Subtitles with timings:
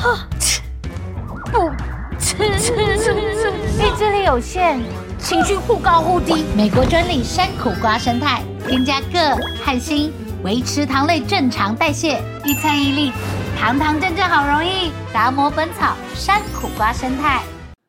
[0.00, 1.70] 不
[2.18, 4.80] 吃，意志力有限，
[5.18, 6.42] 情绪忽高忽低。
[6.56, 10.10] 美国专利山苦瓜生态，添加铬和锌，
[10.42, 13.12] 维持糖类正常代谢，一餐一粒，
[13.58, 14.90] 堂堂正正好容易。
[15.12, 17.42] 达摩本草山苦瓜生态。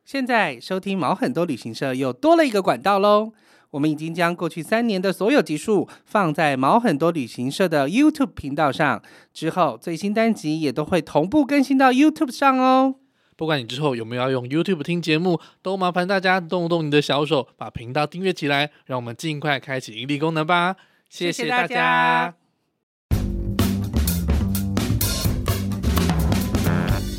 [0.04, 3.32] 现在收听毛很多旅行社又多了一个管道喽。
[3.72, 9.02] 我们已经将过去三年的所有集数放在毛很多旅行社的 YouTube 频道上，
[9.34, 12.96] 之后最新单集也都会同步更新到 YouTube 上哦。
[13.38, 20.76] 不管你之后有没有要用 YouTube 听节目，都麻烦大家动动你的小手，把频道订阅起来，让我们尽快开启盈利功能吧。
[21.10, 22.36] 谢谢大家。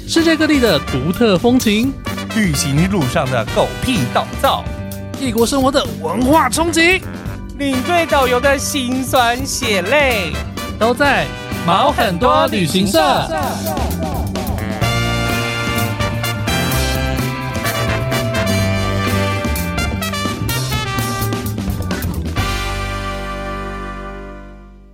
[0.06, 1.90] 世界各地的独特风情，
[2.36, 4.62] 旅行路上的狗屁倒灶。
[5.22, 7.00] 异国生活的文化冲击，
[7.56, 10.32] 领队导游的辛酸血泪，
[10.80, 11.24] 都在
[11.64, 12.98] 毛很多旅行社。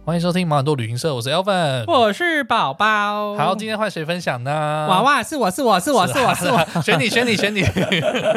[0.09, 3.37] 欢迎收听毛很多旅行社，我是 Elvin，我是宝宝。
[3.37, 4.87] 好，今天换谁分享呢？
[4.89, 7.63] 娃娃是我是我是我是我是我， 选你选你选你。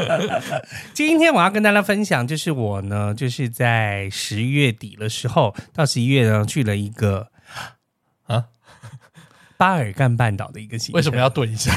[0.94, 7.28] 今天我要跟大家分享，就是我呢，就是在十月底的时候到十一月呢去了一个
[8.28, 8.48] 啊。
[9.62, 11.72] 巴尔干半岛的一个行程，为什么要顿一下？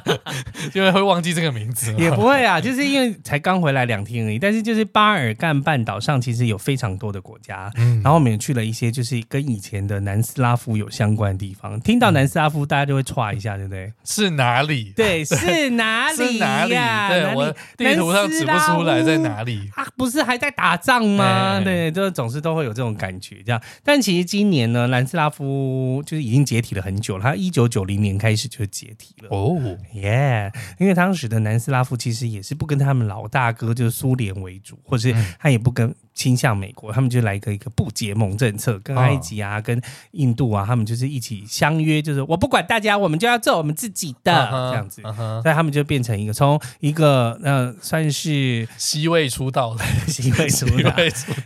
[0.74, 1.94] 因为会忘记这个名字。
[1.96, 4.38] 也不会啊，就是因为才刚回来两天而已。
[4.38, 11.80] 但是就是巴尔干半岛上其实有非常多的国家，嗯、然后我们也去了一些就是跟以前的南斯拉夫有相关的地方。
[11.80, 13.90] 听到南斯拉夫，大家就会歘一下，对不对？
[14.04, 14.92] 是哪里？
[14.94, 16.16] 对，是哪里？
[16.16, 17.08] 是哪里呀？
[17.08, 19.86] 对，我地图上指不出来在哪里啊？
[19.96, 21.62] 不是还在打仗吗？
[21.64, 23.58] 对，就总是都会有这种感觉这样。
[23.82, 27.05] 但其实今年呢，南斯拉夫就是已经解体了很久。
[27.06, 29.28] 久了，他一九九零年开始就解体了。
[29.30, 29.56] 哦，
[29.94, 30.50] 耶！
[30.78, 39.80] 因为当时的南斯拉夫其实也是不跟他们老大哥就是苏联为主，或者是他也不跟倾向美国，他们就来一个一个不结盟政策，跟埃及啊、跟
[40.12, 50.92] 印度啊，他们就是一起相约，就是我不管大家，我们就要做我们自己的这样子，所以他们就变成一个从一个呃算是西魏出道的西魏出道，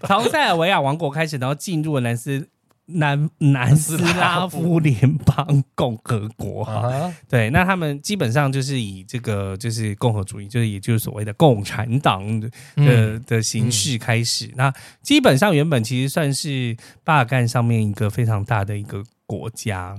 [0.06, 2.48] 从塞尔维亚王国开始，然后进入了南斯。
[2.94, 14.46] 南南斯拉夫联邦共和国哈，对，那他们基本上就是以这个就是共和主义，就是也就是所谓的共产党的、嗯、的形式开始。
[14.46, 19.96] 嗯、那基本上原本其实算是巴尔干上面一个非常大的一个国家。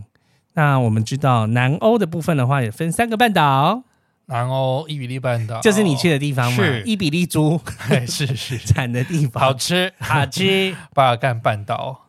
[0.53, 3.83] 那我们知道南欧的部分的话，也分三个半岛。
[4.27, 6.63] 南欧伊比利半岛就是你去的地方吗？
[6.63, 7.59] 是伊比利猪，
[8.07, 10.75] 是是 产的地方，好吃好吃。
[10.93, 12.07] 巴尔干半岛。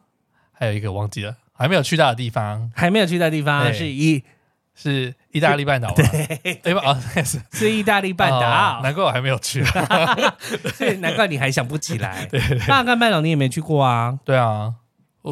[0.62, 4.22] 还有一个忘记了，还没有去到的地方，还没有去到的地方是意
[4.76, 6.82] 是意大利半岛，对对吧？
[6.86, 9.64] 哦，是是意大利半岛，难怪我还没有去，
[10.78, 12.28] 所以难怪你还想不起来。
[12.68, 14.16] 巴尔干半岛你也没去过啊？
[14.24, 14.72] 对啊，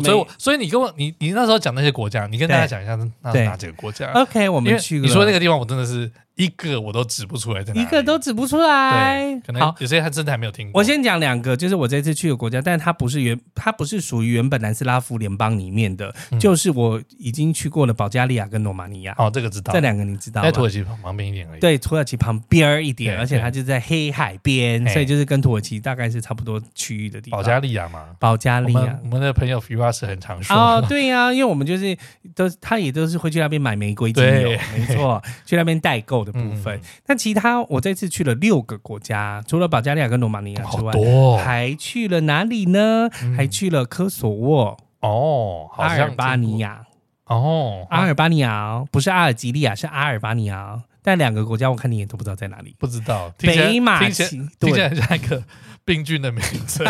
[0.03, 4.99] 所以所以你跟我你你那时候讲那些国家，你跟大家讲一下那是哪几个国家？OK，我们去。
[4.99, 6.11] 你说那个地方，我真的是。
[6.41, 9.39] 一个我都指不出来在哪里，一个都指不出来。
[9.47, 10.81] 可能有些他真的还没有听过。
[10.81, 19.15] 我先讲两个，就是我这次去的国家，但是它不是原，它不是属于原本南斯拉夫联邦里面的，嗯、就是我已经去过了保加利亚跟罗马尼亚。
[19.19, 19.75] 哦，这个知道。
[19.75, 20.41] 这两个你知道？
[20.41, 21.61] 在土耳其旁边一点而已。
[21.61, 27.39] 对，土耳其旁边一点，而且它就在黑海边，所以就是跟土耳其大概是差不多区域的地方。
[27.39, 28.99] 保加利亚嘛，保加利亚。
[29.05, 30.57] 我们的朋友 Firas 很常说。
[30.57, 31.95] 哦，对呀、啊，因为我们就是
[32.35, 36.77] 都他也都是会去那边买玫瑰精油，没错，去那边代购的部分。
[36.77, 43.09] 嗯那其他，我这次去了六个国家，除了保加利亚跟罗马尼亚之外，哦、还去了哪里呢？
[43.23, 46.87] 嗯、还去了科索沃哦，阿尔巴尼亚
[47.27, 50.83] 哦，阿尔巴尼亚不是阿尔及利亚，是阿尔巴尼亚。
[51.03, 53.33] 但两个国家我看你也都不知道在哪里，不知道。
[53.39, 55.43] 北马其顿，听起来像一个
[55.85, 56.85] 病菌的名字，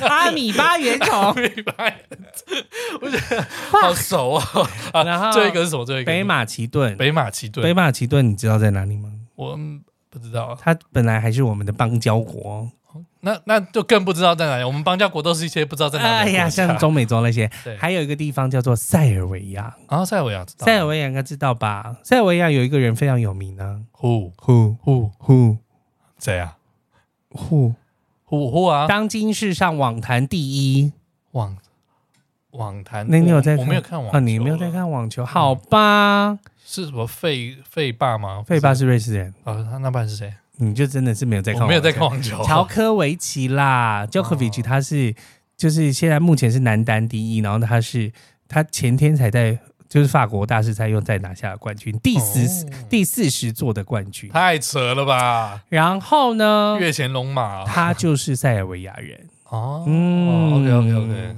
[0.00, 1.94] 阿米巴原虫，阿米巴原
[2.34, 5.04] 虫，我觉得好熟啊。
[5.04, 5.84] 然后这一个是什么？
[5.84, 9.10] 这一个北马其顿，北马其顿，北马其顿，你知道在哪里吗？
[9.36, 9.58] 我
[10.08, 12.68] 不知道，它本来还是我们的邦交国，
[13.20, 14.64] 那那就更不知道在哪里。
[14.64, 16.30] 我们邦交国都是一些不知道在哪里。
[16.30, 17.48] 哎呀，像中美洲那些，
[17.78, 19.76] 还有一个地方叫做塞尔维亚。
[19.86, 21.94] 啊，塞尔维亚，塞尔维亚应该知道吧？
[22.02, 25.58] 塞尔维亚有一个人非常有名呢，Who Who Who Who
[26.18, 26.56] 谁啊
[27.30, 27.74] ？Who
[28.30, 28.86] Who Who 啊？
[28.86, 30.92] 当今世上网坛第一
[31.32, 31.56] 网
[32.52, 33.56] 网坛，那你有在？
[33.56, 35.24] 我没有看网，你没有在看网球？
[35.26, 36.38] 好吧。
[36.64, 38.44] 是什么费费霸吗？
[38.46, 40.32] 费霸是瑞士人啊，他那爸是谁？
[40.58, 42.40] 你就真的是没有在看，我没有在看网球。
[42.44, 45.12] 乔科维奇啦，Djokovic，他是
[45.56, 48.12] 就是现在目前是男单第一，然后他是
[48.46, 49.58] 他前天才在
[49.90, 55.60] 就是法国大师赛又再拿下了冠军，第十、哦、第四十座的冠军，太扯了吧？
[55.68, 59.82] 然后呢，越前龙马，他就是塞尔维亚人哦。
[59.88, 61.36] 嗯，OK OK OK，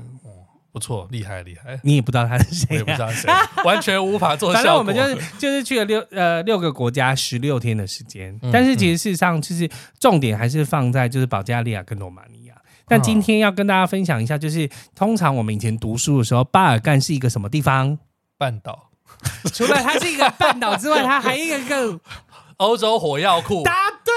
[0.70, 1.80] 不错，厉害厉害。
[1.82, 3.32] 你也不知道他是谁、啊，我也不知道谁，
[3.64, 4.52] 完全无法做。
[4.52, 9.66] 反正我们就是就是去了六呃六个国家十六天的时间，嗯、但是其实事实上就是
[9.98, 12.54] 重点还是放在就是保加利亚跟罗马尼亚。
[12.86, 17.98] 但今天要跟大家分享一下，就是通常我们以前读书的时候，巴尔干是一个什么地方？
[18.42, 18.90] 半岛，
[19.54, 22.00] 除了它是一个半岛之外，它还有一个
[22.58, 23.62] 欧洲火药库。
[23.62, 23.72] 答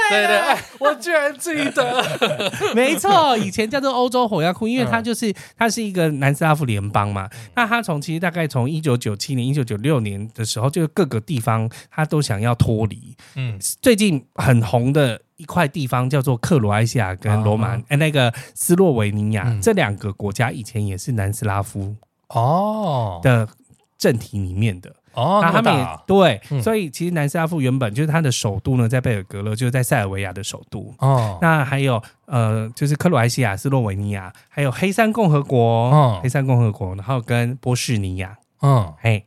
[0.10, 2.04] 对了，对对，我居然记得，
[2.74, 7.30] 没错，以前叫做欧洲火药库，因为它就是它是一个南斯拉夫联邦嘛。
[7.56, 13.16] 那它从其实大概从一九九七年、一九九六年的时候，就各个地方它都想要脱离。
[13.36, 21.96] 嗯，最近很红的一块地方叫做克罗埃西亚跟罗马，哎，那个斯洛维尼亚这两个国家以前也是南斯拉夫
[22.30, 23.48] 哦的。
[23.98, 24.94] 政体里面的。
[25.14, 30.94] 哦，那他们也、啊、对，嗯、所以其实南斯拉夫原本就是它的首都呢，在贝尔格勒，就是在塞尔维亚的首都。
[31.00, 31.38] 哦。
[31.42, 35.58] 那还有呃，就是克罗埃西亚、斯洛维尼亚，还有黑山共和国，
[35.90, 39.26] 哦、黑山共和国，然后跟波士尼亚，嗯，嘿。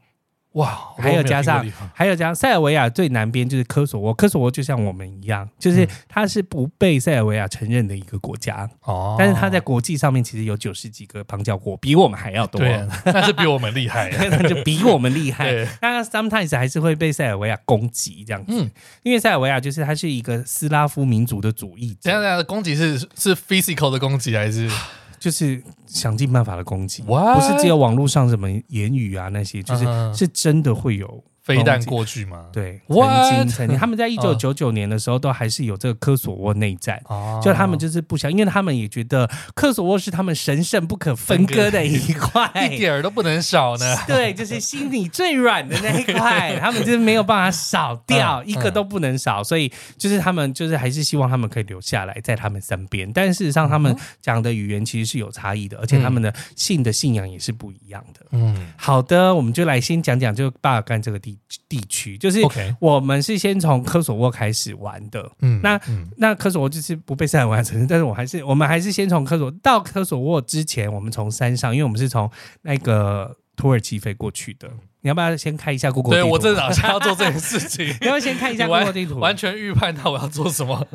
[0.59, 1.65] 哇，还有加上，
[1.95, 8.69] 还有加上塞尔维亚最南边就是科索沃，科索沃就像我们一样，就是它是不被塞尔维亚承认的一个国家。
[8.83, 15.53] 哦，但是它在国际上面其实有九十几个邦交国，比我们还要多，对， 但是比我们厉害， 那就比我们厉害。
[15.81, 18.69] 那 sometimes 还是会被塞尔维亚攻击这样子，嗯，
[19.05, 24.69] 因为塞尔维亚就是它是一个斯拉夫民族的主义者，这样的攻击是是 physical 的攻击还是？
[25.19, 27.03] 就是想尽办法的攻击?
[27.03, 29.85] 不是只有网络上什么言语啊那些，就是
[30.15, 31.23] 是真的会有。
[31.49, 32.45] 飞弹过去吗？
[32.53, 43.97] 对，曾经曾经，他们在 一九九九年的时候都还是有这个科索沃内战，哦就他们就是不想，因为他们也觉得科索沃是他们神圣不可分割的一块， 一点儿都不能少呢。
[44.07, 53.11] 对，就是心里最软的那一块，他们就是没有办法少掉一个都不能少，所以就是他们就是还是希望他们可以留下来在他们身边。
[53.13, 58.27] 但事实上，他们讲的语言其实是有差异的，而且他们的信的信仰也是不一样的。
[58.33, 61.38] 嗯，好的，我们就来先讲讲就巴尔干这个地。
[61.69, 62.41] 地区就是
[62.81, 65.81] 我们是先从科索沃开始玩的，嗯，那
[66.17, 72.31] 那科索沃就是不被塞尔维亚承认，但是我还是我们还是先从科索到科索沃之前，我们从山上，因为我们是从
[72.63, 74.69] 那个土耳其飞过去的。
[75.01, 76.27] 你要不要先开一下 Google 地图？
[76.27, 79.19] 对，我正好想要做这件事情， 你要不要先看一下 Google 地图？
[79.21, 80.87] 完全预判到我要做什么。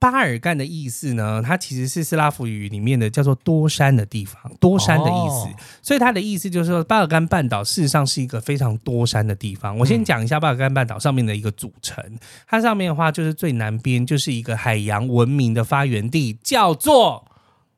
[0.00, 1.42] 巴尔干的意思呢？
[1.44, 5.46] 它其实是斯拉夫语里面的叫做多山的地方，多山的意思。
[5.46, 9.76] 哦、所以它的意思就是说，巴尔干半岛事实上是一个非常多山的地方。
[9.76, 12.02] 我先讲一下巴尔干半岛上面的一个组成。
[12.48, 17.26] 它上面的话就是最南边就是一个海洋文明的发源地，叫做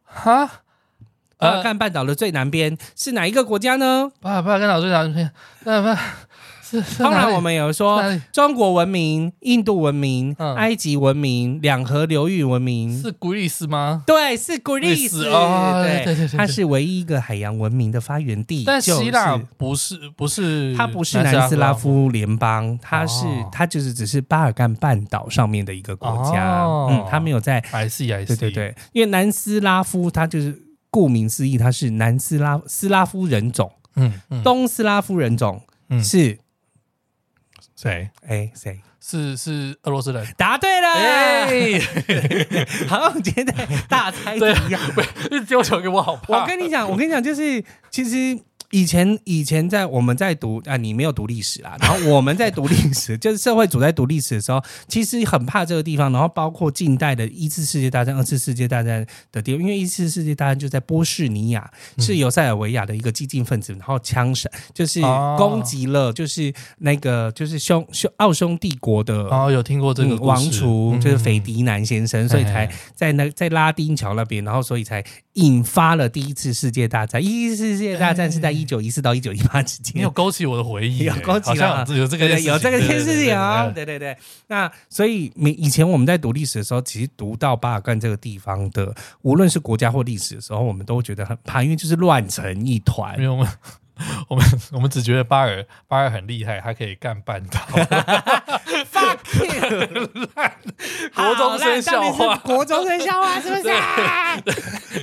[0.05, 0.63] 哈。
[1.39, 4.13] 巴尔干半岛的最南边是哪一个国家呢？
[4.21, 5.33] 巴尔巴尔干岛最南边，
[5.65, 5.99] 巴尔。
[6.99, 8.03] 当然，我们有说
[8.33, 14.03] 中国文明、印度文明、埃及文明、两河流域文明，是古利斯吗？
[14.07, 15.25] 对，是古利斯。
[15.25, 18.65] 对对对，它是唯一一个海洋文明的发源地。
[18.67, 26.65] 但希腊不是，不是，它不是南斯拉夫联邦，它是它就是只是巴尔干半岛上面的一个国家。
[26.65, 27.59] 嗯，它没有在。
[27.73, 28.27] I I see。
[28.27, 33.71] 对对对，因为南斯拉夫它就是顾名思义，它是南斯拉斯拉夫人种。
[33.97, 35.61] 嗯，东斯拉夫人种
[36.03, 36.39] 是。
[37.82, 38.08] 谁？
[38.26, 38.81] 哎，谁？
[39.01, 40.24] 是是俄罗斯人？
[40.36, 40.89] 答对了！
[40.93, 41.81] 哎，
[42.89, 44.81] 好像今天在大猜题一样，
[45.29, 46.41] 不丢球给我，好怕。
[46.43, 48.39] 我跟你讲，我跟你讲，就是其实。
[48.72, 51.76] 以前以前在我们在读啊，你没有读历史啦。
[51.79, 56.10] 然后我们在读历史， 就是社会组在读历史的时候，其实很怕这个地方。
[56.10, 65.02] 然后包括近代的一次世界大战、二次世界大战的地方，因为一次世界大战就在波士尼亚，是由塞尔维亚的一个激进分子，然后枪杀就是
[65.36, 77.22] 攻击了，就是那个就是匈匈奥匈帝国的哦，有听过这个王储，就是斐迪南先生，所以才在那在拉丁桥那边，然后所以才引发了第一次世界大战。
[77.22, 84.17] 一次世界大战是在一九一四到一九一八之间，你有勾起我的回忆， 有勾起了，有这个有这个件事情啊，对对对。
[84.48, 93.17] 那所以，以前我们在读历史的时候，其实读到巴尔干这个地方的，无论是国家或历史的时候，我们都觉得很怕，因为就是乱成一团。
[93.19, 93.53] 没有吗？
[94.29, 97.61] 我们我们只觉得巴尔巴尔很厉害，他可以干半岛。
[98.93, 100.09] Fuck you！
[101.15, 103.69] 国中生笑话，国中生笑话是不是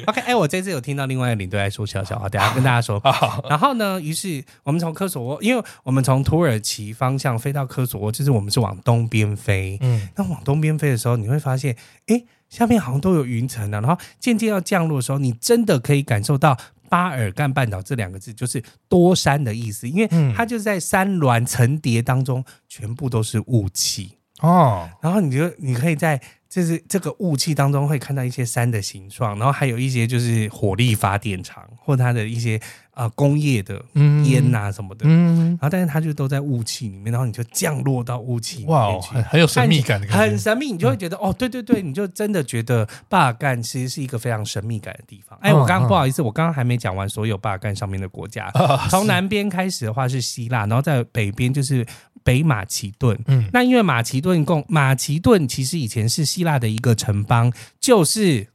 [0.08, 3.02] ？OK，哎，我这次有听到另外一个领队在说笑笑话，等下跟大家说。
[3.50, 9.78] 然后呢，于是我们从科索沃，因为我们从土耳其方向飞到科索沃，就是我们是往东边飞。
[9.82, 11.76] 嗯，那往东边飞的时候，你会发现，
[12.08, 13.80] 哎，下面好像都有云层的。
[13.80, 16.58] 然后渐渐要降落的时候，你真的可以感受到。
[16.90, 24.90] 巴尔干半岛这两个字就是多山的意思，因为它就在山峦层叠当中，全部都是雾气哦。
[25.02, 26.20] 然后你就你可以在
[26.50, 32.60] 就是这个雾气当中会看到一些山的形状，然后还有一些就是火力发电厂或它的一些。
[33.00, 33.82] 啊，工业的
[34.26, 45.40] 烟呐什么的，嗯，然后但是它就都在雾气里面，然后你就降落到雾气里面去，哇，很很有神秘感的感觉，很神秘，你就会觉得、嗯、哦，对对对，你就真的觉得巴尔干其实是一个非常神秘感的地方。
[45.42, 48.52] 哎，我刚刚不好意思，我刚刚还没讲完所有巴尔干上面的国家，
[48.90, 51.86] 从南边开始的话是希腊，然后在北边就是
[52.22, 58.48] 北马其顿，嗯，那因为马其顿共马其顿其实以前是希腊的一个城邦，就是。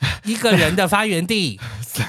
[0.24, 1.58] 一个人的发源地，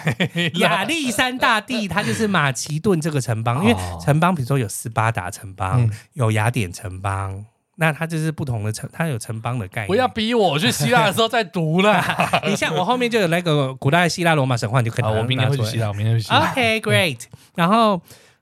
[0.59, 3.63] 亚历山大帝，他就是马其顿这个城邦。
[3.65, 7.45] 因为城邦，比如说有斯巴达城邦，有雅典城邦，
[7.77, 9.87] 那它就是不同的城，它有城邦的概念。
[9.87, 12.03] 不要逼我，我去希腊的时候再读了。
[12.45, 15.05] 你像我后面就有那个古代希腊罗马神话，你就可以。
[15.05, 16.51] 我明天会去希腊，我明天会去希腊。
[16.51, 17.21] OK，Great。
[17.55, 17.99] 然后，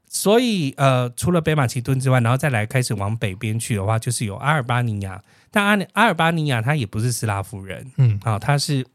[0.09, 5.21] 所以呃，除了北马其顿之外，然后再来开始往北边去的话，就是有阿尔巴尼亚。
[5.49, 8.85] 但阿阿尔巴尼亚它也不是斯拉夫人，嗯，啊，它是。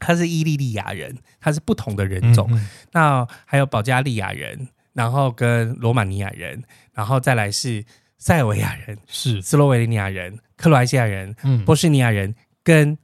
[0.00, 2.50] 他是伊利利亚人，他是不同的人种。
[2.90, 6.60] 那还有保加利亚人，然后跟罗马尼亚人，
[6.92, 7.84] 然后再来是
[8.18, 9.40] 塞尔维亚人，是。
[9.40, 12.98] 斯洛维尼亚人、克罗埃西亚人、嗯、波士尼亚人跟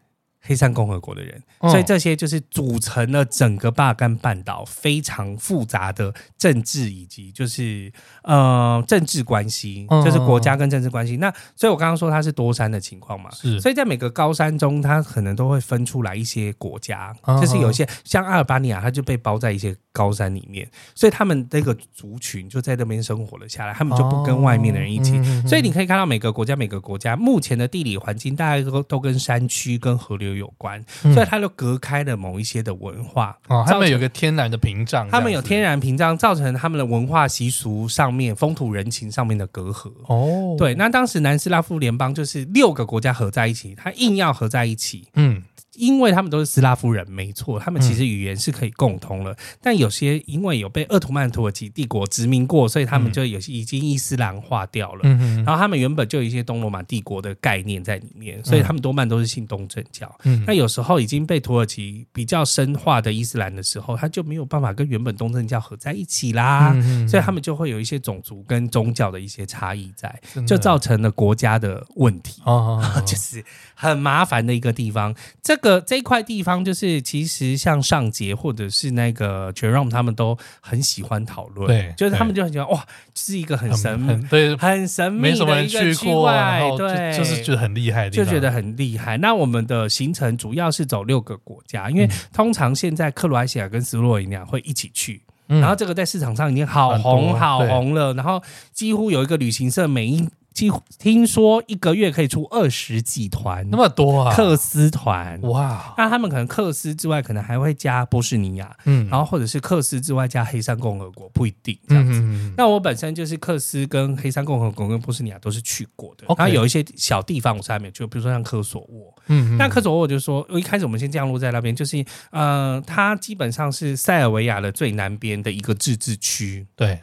[0.47, 1.43] 黑山共和国的人。
[1.63, 11.17] 所以这些就是组成了整个巴尔干半岛非常复杂的政治以及就是呃政治关系，就是国家跟政治关系。
[11.17, 13.61] 那所以我刚刚说它是多山的情况嘛，是。
[13.61, 25.13] 所以在每个高山中，它可能都会分出来一些国家，就是有一些像阿尔巴尼亚，它就被包在一些高山里面，所以他们那个族群就在那边生活了下来，他们就不跟外面的人一起。
[25.47, 30.81] 所以你可以看到每个国家每个国家目前的地理环境，大概都都跟山区跟河流有关，
[31.13, 31.51] 所以它就。
[31.57, 39.91] 隔开了某一些的文化哦，他们有个天然的屏障，他们有天然屏障，造成他们的文化习俗上面、风土人情上面的隔阂。
[40.07, 45.43] 哦，对，那当时南斯拉夫联邦就是六个国家合在一起，他硬要合在一起，嗯。
[45.77, 49.33] 因为他们都是斯拉夫人，没错，他们其实语言是可以共通了。
[49.33, 55.09] 嗯、但有些因为有被鄂图曼土耳其帝国殖民过，所以他们就有些已经伊斯兰化掉了。
[55.45, 60.13] 然后他们原本就有一些东罗马帝国的概念在里面，所以他们多半都是信东正教。
[60.25, 66.73] 嗯、那有时候已经被土耳其比较深化的伊斯兰的时候，他就没有办法跟原本东正教合在一起啦。
[66.75, 72.41] 嗯、所以他们就会有一些种族跟宗教的一些差异在，就造成了国家的问题。
[72.45, 75.15] 哦， 就是很麻烦的一个地方。
[75.43, 75.66] 这个。
[75.67, 86.31] 这这一块地方，就是其实像上节或者是那个 Jerome 他们都很喜欢讨论，对，就是他们就很喜欢哇，是一个很神秘、对，很神秘没什么人去过，
[86.79, 89.17] 对，就是觉得很厉害，就觉得很厉害。
[89.19, 98.41] 那我们的行程主要是走六个国家，因为通常现在克罗埃西亚跟斯洛维尼亚会一起去，然后这个在市场上已经好红好红了，然后
[98.73, 100.29] 几乎有一个旅行社每一。
[100.57, 104.35] 几乎听说一个月可以出二十几团，那么多啊！
[104.35, 105.39] 克斯团。
[105.43, 112.19] 哇，那他们可能克斯之外，可能还会加波士尼亚，嗯，然后或者是克斯之外加黑山共和国，不一定这样子。
[112.21, 126.99] 嗯、那我本身就是克斯跟黑山共和国跟波士尼亚都是去过的，然后有一些小地方我是还没有去，比如说像科索沃，嗯，那科索沃我就说，一开始我们先降落在那边，就是呃，它基本上是塞尔维亚的最南边的一个自治区，对。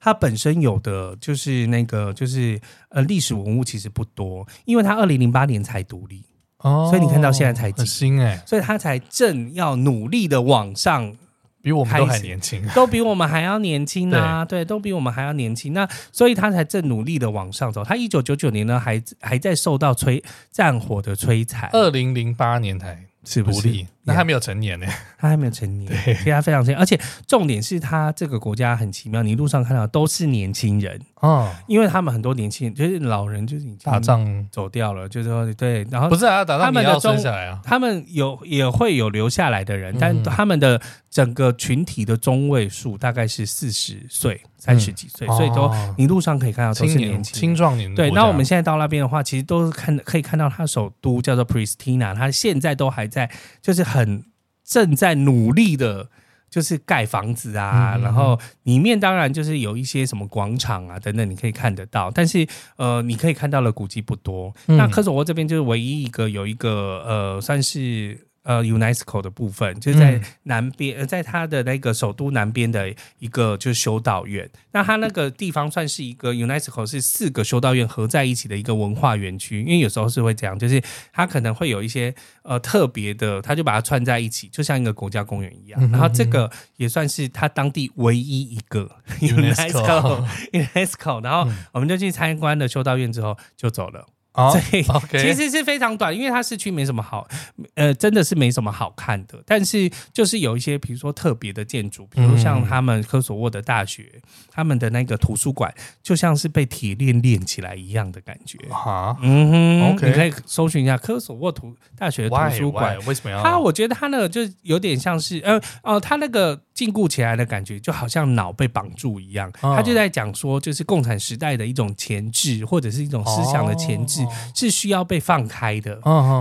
[0.00, 6.22] 它本身有的就是那个，就是呃，历史文物其实不多，因为它二零零八年才独立，
[6.58, 11.14] 哦，所以你看到现在才几新哎，所以它才正要努力的往上，
[11.62, 17.82] 比我们都还年轻，都比我们还要年轻啊，对，都比我们还要年轻，那所以它才正努力的往上走。
[17.82, 23.06] 它一九九九年呢，还还在受到摧战火的摧残，二零零八年才。
[23.26, 23.42] 是？
[23.42, 24.86] 独立，那还没有成年呢，
[25.18, 31.00] 他还没有成年，对，所以他非常成年，而且重点是他这个国家很奇妙，你路上看到都是年轻人。
[31.20, 34.24] 哦，因为他们很多年轻人就是老人就是已经打仗。
[34.50, 40.80] 走掉了，就是说对，然后不是啊，打仗他们的生下来啊，他们有也会有留下来的人，但他们的
[41.10, 44.40] 整个群体的中位数大概是四十岁。
[44.56, 47.94] 三十几岁，所以都你路上可以看到都是年轻青壮年。
[47.94, 53.30] 对，那我们现在到那边的话，其实都是看可以看到，他首都叫做 Pristina，他现在都还在，
[53.60, 54.24] 就是很
[54.64, 56.08] 正在努力的，
[56.50, 57.96] 就是盖房子啊。
[58.02, 62.10] 然后里面当然就是有一些什么广场啊等等，你可以看得到。
[62.10, 62.46] 但是
[62.76, 64.52] 呃，你可以看到的古迹不多。
[64.66, 68.26] 那科索沃这边就是唯一一个有一个呃，算是。
[68.44, 74.48] 呃 UNESCO 的部分，就是在南边，呃，在它的那个首都南边的一个就是修道院。
[74.72, 80.82] 那它那个地方算是一个 UNESCO 是四个修道院合在一起的一个文化园区，因为有时候是会这样，就是
[81.12, 85.80] 它可能会有一些呃特别的，它就把它串在一起，就像一个国家公园一样。
[85.90, 94.06] 然后这个也算是它当地唯一一个 UNESCO UNESCO，然后我们就去参观了修道院之后就走了。
[94.34, 94.82] 哦，对
[95.22, 97.26] 其实是非常短，因为它市区没什么好，
[97.74, 99.40] 呃，真的是没什么好看的。
[99.46, 105.72] 但是就是有一些，比如说特别的建筑，比如像他们科索沃的大学，嗯、他们的那个图书馆，
[106.02, 108.58] 就像是被铁链链起来一样的感觉。
[108.68, 112.98] 哈，嗯哼你可以搜寻一下科索沃图大学的图书馆。
[113.06, 113.40] 为什么要？
[113.40, 116.60] 它我觉得它那个就有点像是，呃，哦、呃，它那个。
[116.74, 119.50] 禁锢起来的感觉，就好像脑被绑住一样。
[119.60, 125.94] 他就在讲说，就是共产时代的一种前置，或者是一种思想的前置，是需要被放开的。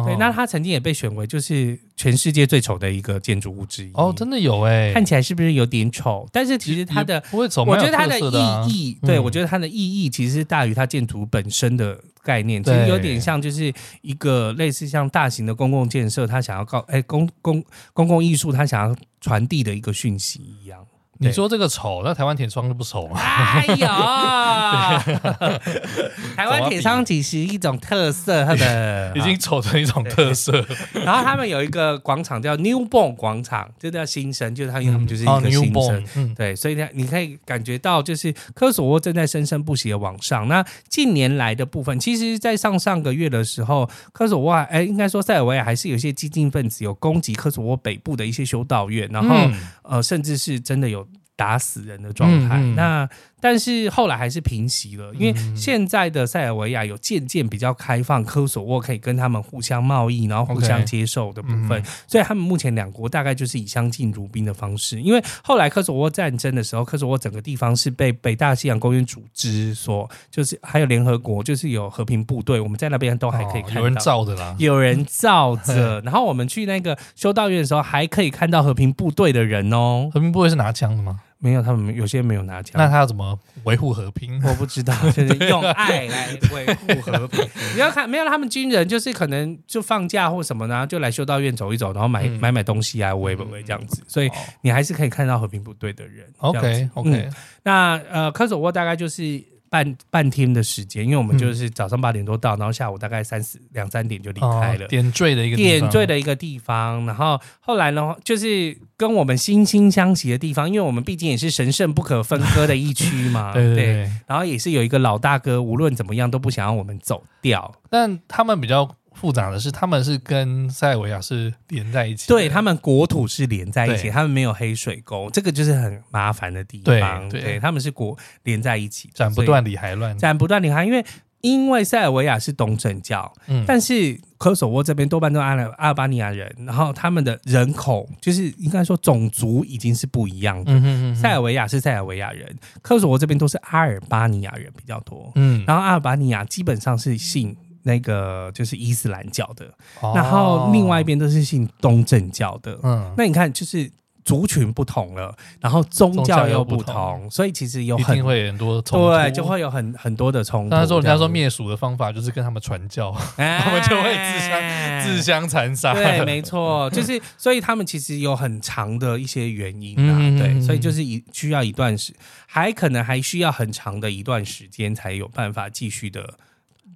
[0.05, 3.91] 对，那他曾经也被选为就是全世界最丑的一个建筑物之一。
[3.93, 6.27] 哦，真的有哎，看起来是不是有点丑？
[6.31, 12.63] 但是其实它的不会丑，我觉得它的意义，对我觉得它的意义其实是大于它建筑本身的概念。
[12.63, 17.63] 其实有点像就是一个类似像大型的公共建设，他想要告哎公公
[17.93, 18.95] 公共艺术，他想要。
[19.23, 20.85] 传递的一个讯息一样。
[21.23, 23.19] 你说这个丑，那台湾铁窗就不丑吗？
[23.19, 23.87] 哎呦，
[26.35, 30.51] 台湾铁窗其实一种特色的， 已经丑成一种特色。
[31.05, 40.47] 然后他们有一个广场叫 Newborn 广场，就叫新生，就是他因为他们就是一个新生，嗯、对，所以呢，你可以感觉到就是科索沃正在生生不息的往上。
[40.47, 49.53] 那近年来的部分，其实，在上上个月的时候，科索沃哎，应该说塞尔维亚还是有一些激进分子有攻击科索沃北部的一些修道院，然后、嗯、
[49.83, 51.07] 呃，甚至是真的有。
[51.35, 53.09] 打死人的状态，嗯嗯、那
[53.43, 65.01] 但是后来还是平息了，因为现在的塞尔维亚有渐渐比较开放，科索沃可以跟他们互相贸易，然后互相接受的部分，嗯、所以他们目前两国大概就是以相敬如宾的方式。
[65.01, 75.99] 因为后来科索沃战争的时候，科索沃整个地方是被北大西洋公约组织所，就是还有联合国，就是有和平部队，我们在那边都还可以看到、哦、有人罩的啦，有人罩着。
[76.05, 80.09] 然后我们去那个修道院的时候，还可以看到和平部队的人哦。
[80.13, 81.19] 和平部队是拿枪的吗？
[81.43, 82.71] 没有，他们有些没有拿枪。
[82.75, 84.41] 那他要怎么维护和平？
[84.45, 87.45] 我不知道， 就是用爱来维护和平。
[87.75, 94.01] 你要看，没有他们军人，就是可能就放假或什么呢，就来修道院走一走，然后买、嗯、买买东西啊，喂喂喂这样子。
[94.07, 96.25] 所以你还是可以看到和平部队的人。
[96.37, 99.52] OK OK，、嗯、那呃，科索沃大概就是。
[99.73, 104.87] 半半天的时间，因为我们就是早上八点多到，然后下午大概三四两三点就离开了。
[104.87, 113.51] 点缀的一个点缀的一个地方，然后后来呢，就是跟我们惺惺相惜的地方，因为我们毕竟也是神圣不可分割的一区嘛。
[113.57, 117.73] 对，对，对，对，然后也是有一个老大哥，无论怎么样都不想让我们走掉。
[117.89, 118.95] 但他们比较。
[119.23, 127.29] 复杂的是，他们是跟塞尔维亚是连在一起，对，他们国土是连在一起，他们没有黑水沟，这个就是很麻烦的地方。
[127.29, 131.05] 对，他们是国连在一起，斩不断理还乱，斩不断理还，因为
[131.39, 140.73] 因为塞尔维亚是东正教，嗯，但是科索沃这边多半都是阿尔阿尔巴尼亚人，然后他们的人口就是应该说种族已经是不一样的。
[140.73, 147.55] 嗯哼嗯哼，塞尔维亚是塞尔维亚人，科索沃这边都是阿尔巴尼亚人比较多，嗯，然后阿尔巴尼亚基本上是信。
[147.83, 149.65] 那个就是伊斯兰教的，
[150.01, 152.77] 哦、然后另外一边都是信东正教的。
[152.83, 153.91] 嗯，那你看，就是
[154.23, 160.75] 族群不同了，然后宗教又不同，不同所以其实有很一定会有很多冲突，对，就会有很很多的冲突。
[160.75, 164.61] 那时候人家说灭蜀的方法就是跟他们传教，哎、 他们就会自相
[165.03, 165.93] 自相残杀。
[165.93, 172.13] 对，没错， 就是所以他们其实有很长的一些原因啊，嗯、对，所以就是一需要一段时，
[172.47, 176.35] 还可能还需要很长的一段时间才有办法继续的。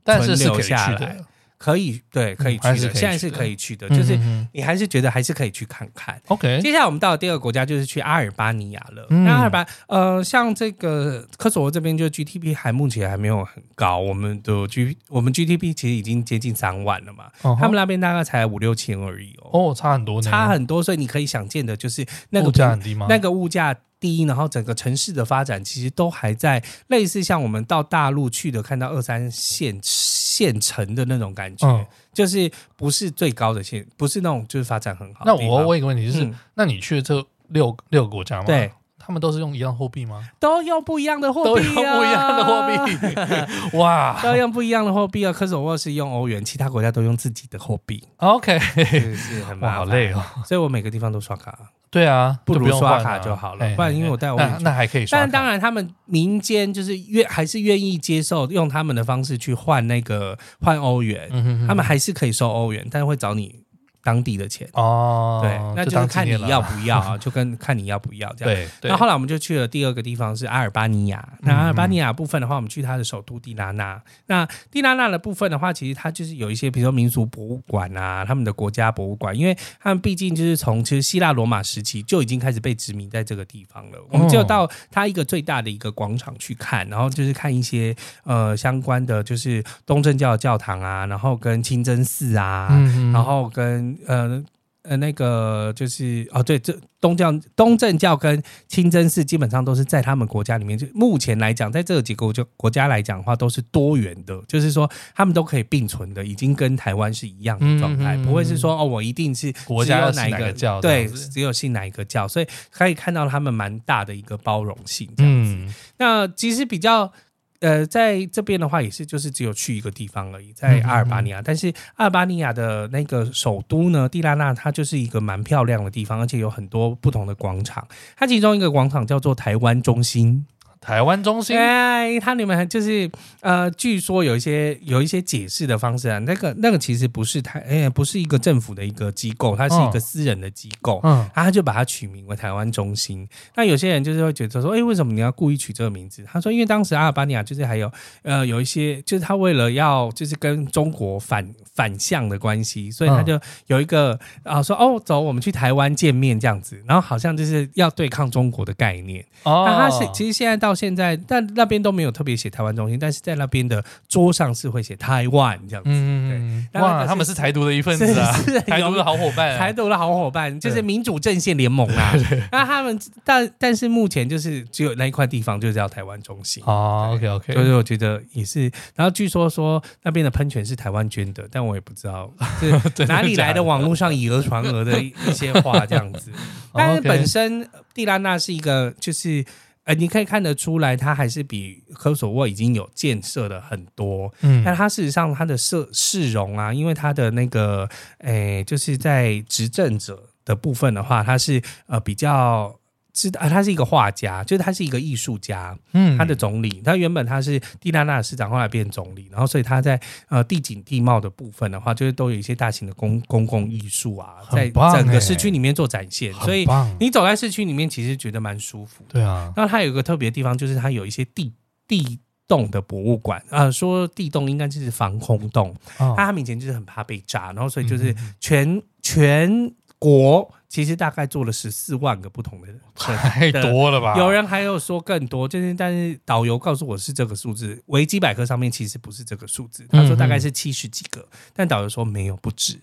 [0.07, 1.25] 但是是可以去的，
[1.57, 4.17] 可以对，可以去的，现在是可以去的，就是
[4.53, 6.21] 你还是觉得还是可以去看看。
[6.27, 9.07] OK，接下来我们到了第二个国家，就是去阿尔巴尼亚了。
[9.09, 23.07] 那阿尔巴，呃，像这个科索沃这边，就 GDP 还目前还没有很高，我们的 G 我们 GDP 其实已经接近三万了嘛，他们那边大概才五六千而已哦，哦，差很多，差很多，所以你可以想见的就是那个物价很低吗？
[23.09, 23.75] 那个物价。
[23.99, 35.23] 第一，然后整个城市的发展其实都还在类似像我们到大陆去的，看到二三线县城的那种感觉，嗯、就是不是最高的县，不是那种就是发展很好。
[35.25, 38.45] 那我问一个问题，就是、嗯、那你去的这六六个国家吗？
[38.45, 40.29] 对，他们都是用一样货币吗？
[40.39, 43.73] 都用不一样的货币、啊，都用不一样的货币。
[43.79, 45.33] 哇，都用不一样的货币啊！
[45.33, 48.03] 科索沃是用欧元，其他国家都用自己的货币。
[48.17, 50.23] OK，是，是很麻烦，好累哦。
[50.45, 51.57] 所以我每个地方都刷卡。
[51.89, 55.19] 对啊，不如刷卡就好了，不然因为我带我那那还可以刷。
[55.19, 61.29] 但当然，他们民间就是愿还是愿意接受用他们的方式去换那个换欧元，
[61.67, 63.63] 他们还是可以收欧元，但是会找你
[64.07, 65.41] 当地的钱哦。
[65.43, 68.69] 对，那就是看你要不要啊， 就跟看你要不要这样。
[68.79, 71.27] 对，那后来我们就去了第二个地方是阿尔巴尼亚。
[71.41, 74.01] 那阿尔巴尼亚部分的话，我们去它的首都蒂拉纳。
[74.27, 83.99] 那蒂拉纳的部分的话，其实它就是有一些，比如说民俗博物馆啊，他们的国家博物馆，因为他们毕竟就是从其实希腊罗马时期就已经开始被殖民在这个地方了。
[84.09, 92.69] 我们就到它一个最大的一个广场去看，然后就是看一些呃相关的，就是东正教的教堂啊，然后跟清真寺啊，
[93.11, 94.43] 然后跟呃。
[94.83, 115.53] 呃，那个就是哦，对，这东教、东正教跟清真寺基本上都是在他们国家里面，就目前来讲，在这个几个就国家来讲的话，都是多元的，就是说他们都可以并存的，已经跟台湾是一样的状态，嗯、不会是说哦，我一定是国家有哪一个教，对，只有信哪一个教，所以可以看到他们蛮大的一个包容性这样子。
[115.53, 117.11] 嗯、那其实比较。
[117.59, 121.41] 呃，在这边的话也是，就是只有去一个地方而已，在阿尔巴尼亚。
[121.41, 127.87] 但是阿尔巴尼亚的那个首都呢，蒂拉纳，它就是一个蛮漂亮的地方，而且有很多不同的广场。
[128.15, 130.45] 它其中一个广场叫做台湾中心。
[130.87, 143.27] 台湾中心，哎，它里面就是呃，据说有一些有一些解释的方式啊，那个那个其实不是台，哎，不是一个政府的一个机构，它是一个私人的机构，嗯，他就把它取名为台湾中心。
[143.55, 146.23] 那有些人就是会觉得说，哎，为什么你要故意取这个名字？
[146.25, 151.45] 他说，因为当时阿尔巴尼亚就是还有呃有一些，就是他为了要就是跟中国反
[151.75, 159.21] 反向的关系，所以他就有一个啊说哦，走，我们去台湾见面这样子，然后好像就是要对抗中国的概念。
[159.43, 160.76] 哦，那他是其实现在到。
[160.77, 165.89] 到现在，但那边都没有特别写台湾中心，但是在那边的桌上是会写台湾这样子。
[165.91, 168.31] 嗯，对，哇，他们是台独的一份子啊，
[168.67, 172.13] 台独的好伙伴，啊，台独的好伙伴就是民主阵线联盟啊。
[172.51, 176.61] 那他们，但但是目前就是只有那一块地方就叫台湾中心。
[176.65, 178.71] 哦，OK OK，所以我觉得也是。
[178.95, 186.31] 然后据说说那边的喷泉是台湾捐的，但我也不知道是哪里来的网络上以讹传讹的一些话这样子。
[186.73, 189.43] 但是本身蒂拉纳是一个就是。
[189.87, 194.31] 呃，你可以看得出来，它还是比科索沃已经有建设的很多。
[194.41, 202.76] 嗯，但它事实上它的社市容啊，因为它的那个，诶、欸，就是在执政者的部分的话，它是呃比较。
[203.19, 205.75] 是啊，他是一个画家，就是他是一个艺术家。
[205.93, 209.99] 嗯，他的总理，他原本他是蒂拉纳市长，后来变总理，然后所以他在
[210.29, 216.31] 呃地景地貌的部分的话，就是都有一些大型的公公共艺术啊，在整个市区里面做展现。
[216.35, 216.67] 所以
[216.99, 219.03] 你走在市区里面，其实觉得蛮舒服。
[219.07, 221.51] 对啊，那它有一个特别的地方，就是它有一些地
[221.87, 225.75] 地洞的博物馆啊、呃，说地洞应该就是防空洞。
[225.97, 230.53] 哦、他们以前就是很怕被炸，然后所以就是全、嗯、全国。
[230.69, 234.17] 其实大概做了十四万个不同的， 太多了吧？
[234.17, 242.77] 有人还有说更多，就是但是导游告诉我是这个数字，维基百科上面其实不是这个数字，他说大概是七十几个，嗯、但导游说没有不止。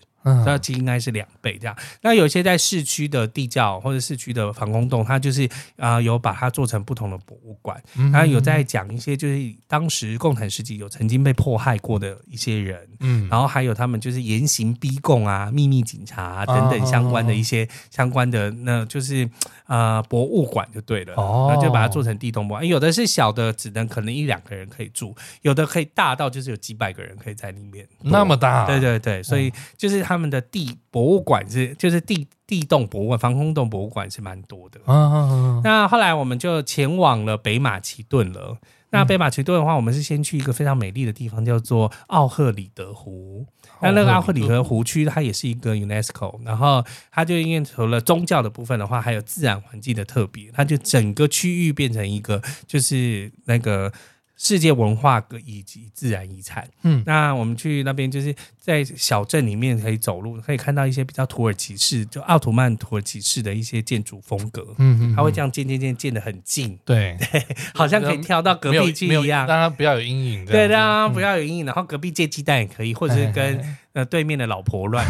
[0.45, 1.75] 那其实应该是两倍这样。
[2.01, 5.45] 那有些在市区的地窖或者市区的防空洞，它就是
[5.77, 7.79] 啊、呃、有把它做成不同的博物馆，
[8.11, 19.23] 然后有在讲一些就是当时共产时期有曾经被迫害过的一些人，嗯，然后还有他们就是严刑逼供啊、秘密警察、啊、等等相关的一些相关的，那就是
[19.65, 22.67] 啊、呃、博物馆就对了，哦，然后就把它做成地洞博物馆。
[22.67, 30.14] 有的是小的，只能可能一两个人可以住；有的可以大到就是有几百个人可以在里面，那么大，对对对，所以就是他。
[30.15, 34.79] 他们的地博物馆是，就是地地洞博物馆、防空洞博物馆是蛮多的。
[34.85, 35.61] 啊啊啊。
[35.63, 38.57] 那后来我们就前往了北马其顿了。
[38.91, 43.45] 那北马其顿的话，我们是先去一个非常美丽的地方，叫做奥赫里德湖。
[43.81, 46.39] 那那个奥赫里德湖区，它也是一个 UNESCO。
[46.45, 53.91] 然后它就因为除了宗教的部分的话，还有自然环境的特别，它就整个区域变成一个就是那个。
[54.37, 67.17] 世界文化以及自然遗产，嗯，那我们去那边就是在小镇里面可以走路，可以看到一些比较土耳其式，就奥图曼土耳其式的一些建筑风格，嗯嗯，它会这样建建建建的很近，对。
[67.31, 73.77] 对， 好像可以跳到隔壁去一样，当然不要有阴影，对，当然不要有阴影，然后隔壁借鸡蛋也可以，或者是跟。
[73.95, 75.07] 呃，对面的老婆乱，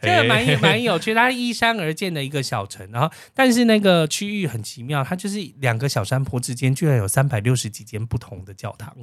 [0.00, 1.12] 这个蛮蛮有趣。
[1.12, 8.96] 它依山而建的一个小城，然后但是那个区域很奇妙，它就是两个小山坡之间居然有三百六十几间不同的教堂，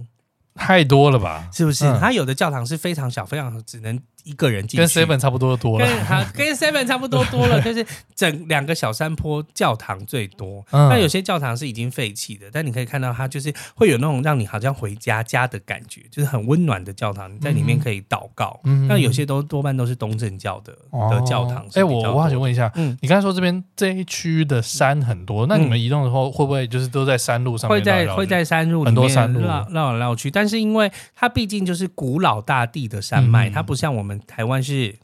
[0.56, 1.50] 太多了吧？
[1.52, 1.86] 是不是？
[1.86, 4.02] 嗯、它有的教堂是非常小，非常只能。
[4.24, 5.88] 一个人进去，跟 seven 差不多多了，
[6.34, 10.64] 跟 seven 差不多多了， 就是整两个小山坡教堂最多。
[10.72, 18.60] 那、嗯、有些教堂是已经废弃的，但你可以看到它就是会有那种让你好像回家家的感觉，就是很温暖的教堂，你在里面可以祷告。
[18.64, 21.64] 那、嗯、有些都多半都是东正教的、哦、的教堂。
[21.68, 27.98] 哎、欸，我我好想问一下，嗯，你刚才说这边这一区的山很多，那你们移动的时候会不会就是都在山路上面绕绕？
[27.98, 34.96] 会在会在山路里面很多山路绕绕来绕去，但是因为它毕竟就是古老大地的山脉，嗯、它不像我们台湾是。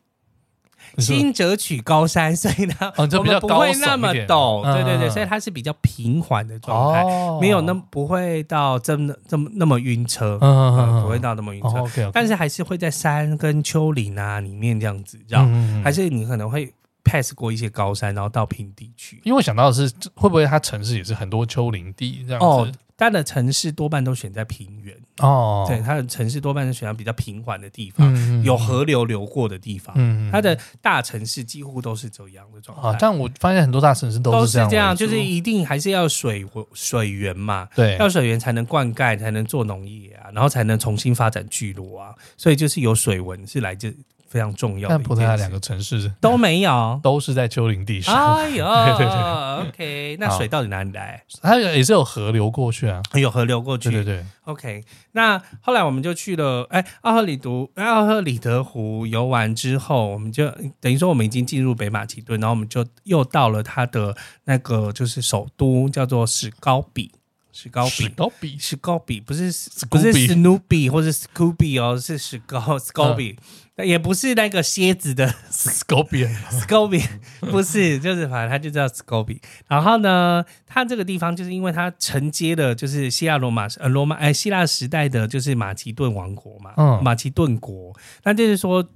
[0.98, 4.64] 新折取高山，所以呢，哦、就不会那么陡。
[4.74, 11.68] 对对对，嗯、所以它是比较平缓的状态，哦、没有那么不会到真的这么那么晕车，嗯，嗯，嗯，不会到那么晕车。
[11.68, 19.22] 哦、okay, okay 但是还是会在山跟丘陵啊里面这样子绕，嗯嗯还是你可能会 pass 过一些高山，然后到平地去。
[19.24, 22.46] 因为我想到的是，会不会它城市也是很多丘陵地这样子？
[22.46, 22.68] 哦
[23.00, 29.94] 它的城市多半都选在平原哦，对，它的城市多半是选在比较平缓的地方，嗯、有河流流过的地方。
[29.98, 32.90] 嗯，它的大城市几乎都是这样的状态。
[32.90, 43.96] 啊，但我发现很多大城市都是这样，都是这样，就是一定还是要水水源嘛，对，要水源才能灌溉，才能做农业啊，然后才能重新发展聚落啊，所以就是有水文是来自。
[44.30, 44.96] 非常重要的。
[44.96, 48.36] 但葡萄牙两个城市都没有， 都是在丘陵地上。
[48.36, 51.24] 哎呦，对对对，OK，那水到底哪里来？
[51.42, 53.90] 它也是有河流过去啊，有河流过去。
[53.90, 54.84] 对对对，OK。
[55.14, 64.16] 那后来我们就去了，哎，奥赫里都，奥赫里德湖游完之后，我们就等于说我们已经进入北马其顿，然后我们就又到了它的
[64.46, 67.12] 那个就是首都，叫做史高比。
[67.52, 69.52] 史高比，史高比，史高比，不是
[69.90, 73.38] 不是 Snoopy 或者 Scooby 哦，是史高史高比。
[73.86, 77.08] 也不是那个蝎子的 Scorpion，Scorpion
[77.52, 79.40] 不是，就是反正它就叫 Scorpion。
[79.68, 87.94] 然后呢，它这个地方就是因为它承接了就是希腊罗马呃罗马哎希腊时代的就是马其顿王国嘛，嗯，马其顿国。
[88.24, 88.88] 那就是说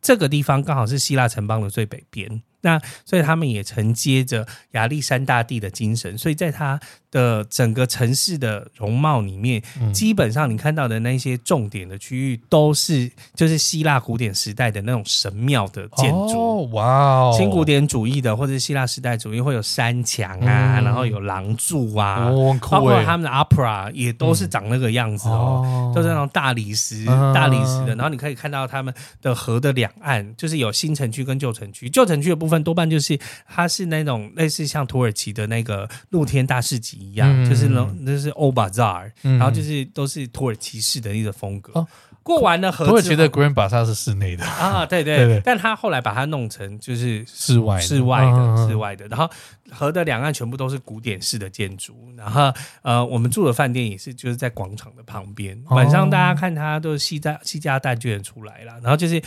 [0.00, 2.42] 这个地方刚好是希腊城邦的最北边。
[2.62, 6.78] 那所以他们也承接着亚历山大帝的精神，所以在他
[7.10, 16.60] 的整个城市的容貌里面，嗯、基本上你看到的那些重点的区域都是就是希腊古典时代的那种神庙的建筑。
[16.60, 17.34] 哦，哇哦！
[17.36, 27.94] 新古典主义的或者希腊时代主义会有山墙啊，嗯、然后有廊柱啊，哦、包括他们的 opera 也都是长那个样子哦，嗯、都是那种大理石、嗯、大理石的。
[27.94, 28.92] 然后你可以看到他们
[29.22, 32.50] 的河的两岸，就是有新城区跟旧城区，旧城区的部分。
[32.50, 41.72] 分多半就是它是那种类似像土耳其的那个露天大市集一样，嗯、就是那那是欧巴扎尔，嗯、然后就是都是土耳其式的一个风格。
[41.80, 41.86] 哦、
[42.22, 44.44] 过完了河，土耳其的 Grand Bazaar 是室内的。
[44.44, 49.28] 啊，对对对，但他后来把它弄成就是室外室外的室外的，然后
[49.70, 59.22] 河的两岸全部都是古典式的建筑，然后呃，我们住的饭店也是就是在广场的旁边，晚上大家看它都是西家西家带眷出来了，然后就是，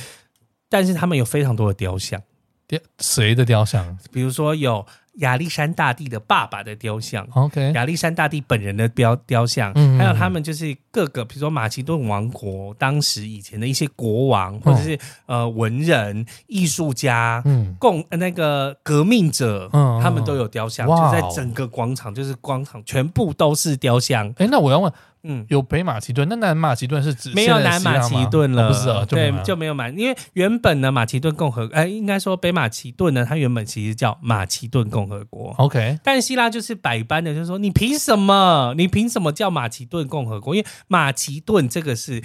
[0.70, 2.22] 但是他们有非常多的雕像。
[3.00, 3.98] 谁的雕像？
[4.12, 4.86] 比如说有
[5.18, 14.96] 亚历山大帝的爸爸的雕像，OK，亚历山大帝本人的雕雕像，嗯、还有他们就是各个，比如说马其顿王国当时以前的一些国王，或者是、
[15.28, 24.28] 哦、呃文人、艺术家、嗯，共那个革命者，嗯，他们都有雕像，就在整个广场，就是广场全部都是雕像。
[24.38, 24.92] 哎，那我要问。
[25.24, 38.74] 嗯，有北马其顿，那南马其顿是指没有南马其顿了，不是啊，对，就没有马，因为原本呢，马其顿共和，哎，应该说北马其顿呢，它原本其实叫马其顿共和国，OK，但希腊就是百般的，就是说你凭什么？
[38.78, 40.54] 你凭什么叫马其顿共和国？
[40.54, 42.22] 因为马其顿这个是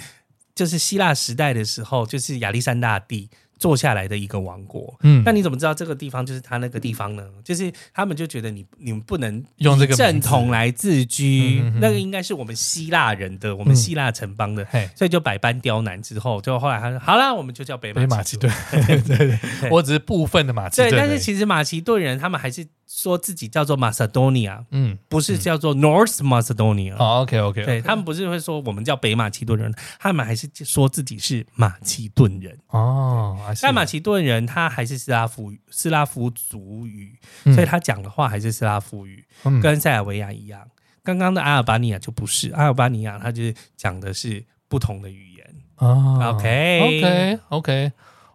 [0.53, 3.29] 就是希腊时代的时候，就是亚历山大帝。
[3.59, 7.23] 做下来的一个王国，嗯，那你怎么知道这个地方就是他那个地方呢？
[7.43, 22.65] 就是他们就觉得你你们不能用这个正统来自居，那个应该是我们希腊人的，我们希腊城邦的，所以就百般刁难之后，就后来他说好啦，我们就叫北马其顿， 对对对，我只是部分的马其顿，对，但是其实马其顿人他们还是。
[22.91, 26.95] 说自己叫做 Macedonia，嗯，不是叫做 North Macedonia。
[26.95, 32.57] 哦，OK，OK，对，他们不是会说我们叫北马其顿人，他们还是说自己是马其顿人。
[32.69, 37.15] 哦，但马其顿人他还是斯拉夫语，斯拉夫族语，
[37.53, 39.23] 所以他讲的话还是斯拉夫语，
[39.61, 40.67] 跟塞尔维亚一样。
[41.03, 45.55] 刚刚的阿尔巴尼亚就不是，阿尔巴尼亚他就是讲的是不同的语言。
[45.77, 47.91] 哦，OK，OK，OK，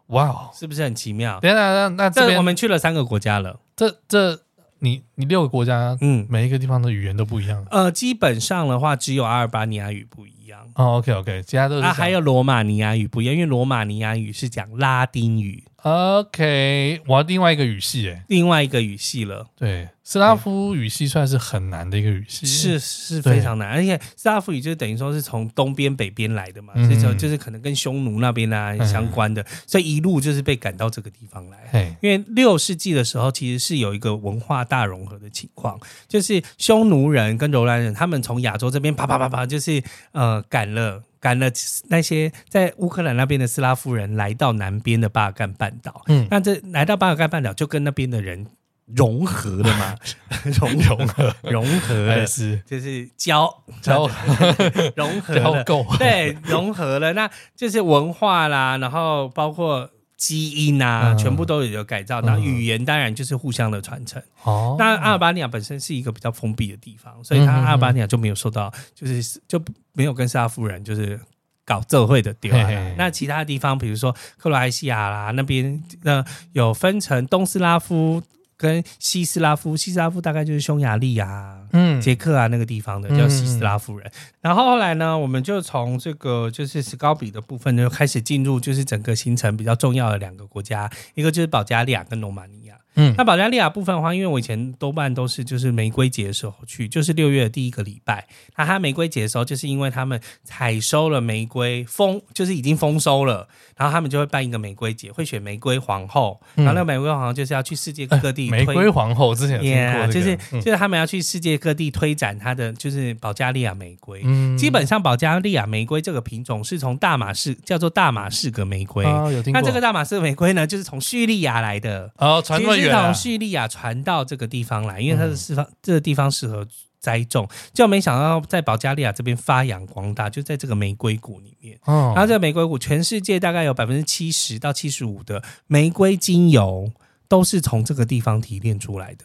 [0.07, 1.41] 哇，是不是很奇妙？
[1.41, 4.44] 等等，那那这边我们去了三个国家了，这这。
[4.85, 7.67] 你你六个国家，嗯，每一个地方的语言都不一样。
[7.71, 10.61] 呃，基本上的话，只有阿尔巴尼亚语不一样。
[10.75, 11.83] 哦，OK OK，其他都是。
[11.83, 15.65] 啊，还有罗马尼亚语不一样，因为罗马尼亚语是讲拉丁语。
[15.85, 19.47] OK，我要另外一个语系，哎，另外一个语系了。
[19.55, 31.95] 对，斯拉夫语系算是很难的一个语系，是是非常难，而且斯拉夫语就等于说是从东边北边来的嘛，所以说就是可能跟匈奴那边啊相关的，所以一路就是被赶到这个地方来。
[32.01, 41.03] 因为六世纪的时候，其实是有一个文化大融合的情况，就是匈奴人跟柔然人，他们从亚洲这边啪啪啪啪，就是呃赶了。
[41.25, 41.51] 赶了
[41.89, 48.47] 那些在乌克兰那边的斯拉夫人来到南边的巴尔干半岛，嗯，那这来到巴尔干半岛就跟那边的人
[48.85, 49.97] 融合了嘛，
[50.61, 51.35] 融融合。
[51.41, 52.61] 融合了是。
[52.67, 54.07] 就是交交。
[54.97, 55.65] 融合了，
[55.99, 59.89] 对，融合了，那就是文化啦，然后包括。
[60.27, 62.23] 基因啊，嗯、全部都有改造。
[62.23, 64.23] 那、嗯、语言当然就是互相的传承。
[64.45, 71.21] 哦，那阿尔巴尼亚本身是一个比较封闭的地方，所以他阿尔巴尼亚就没有受到，就是就没有跟斯拉夫人就是
[71.65, 72.59] 搞这会的地方。
[72.97, 78.23] 那其他地方，比如说克罗埃西亚啦那边，那有分成东斯拉夫。
[78.57, 84.07] 跟西斯拉夫，西斯拉夫大概就是匈牙利啊、嗯，捷克啊那个地方的叫西斯拉夫人。
[84.09, 84.13] 嗯、
[84.43, 92.77] 然后后来呢，我们就从这个就是史高比的部分就开始进入，就是整个行程比较重要的两个国家，一个就是保加利亚跟罗马尼亚。
[92.97, 98.27] 嗯，那保加利亚部分的话，因为我以前多半都是就是玫瑰节的时候去，就是六月的第一个礼拜。
[98.57, 106.41] 那他玫瑰节的时候，就是因为他们采收了玫瑰，丰就是已经丰收了，然后他们就会办一个玫瑰节，会选玫瑰皇后。
[106.55, 108.65] 然后那个玫瑰皇后就是要去世界各地推。
[108.65, 114.21] 玫瑰皇后之前有听过、就是就是他们要去世界各地推展它的就是保加利亚玫瑰。
[114.25, 119.05] 嗯，基本上保加利亚玫瑰这个品种是从大马士叫做大马士革玫瑰。
[119.05, 119.61] 哦，有听过。
[119.61, 122.09] 那这个大马士革玫瑰呢，就是从叙利亚来的。
[122.19, 122.84] 哦，传说。
[122.85, 126.67] 是从叙利亚传到这个地方来，因为它的适方，这个地方适合
[127.01, 131.79] 栽种，就没想到在保加利亚这边发扬光大，就在这个玫瑰谷里面。
[131.87, 136.91] 然后这个玫瑰谷，全世界大概有百分之七十到七十五的玫瑰精油
[137.29, 139.25] 都是从这个地方提炼出来的。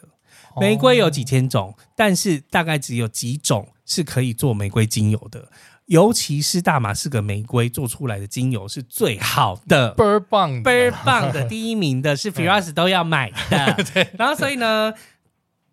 [0.60, 5.48] 玫瑰有几千种，但是大概只有几种是可以做玫瑰精油的。
[5.90, 13.76] 尤其是大马士革玫瑰做出来的精油是最好的，倍儿棒，倍儿棒的，第一名的是 Firas 都要买的。
[13.92, 14.94] 对，然后所以呢，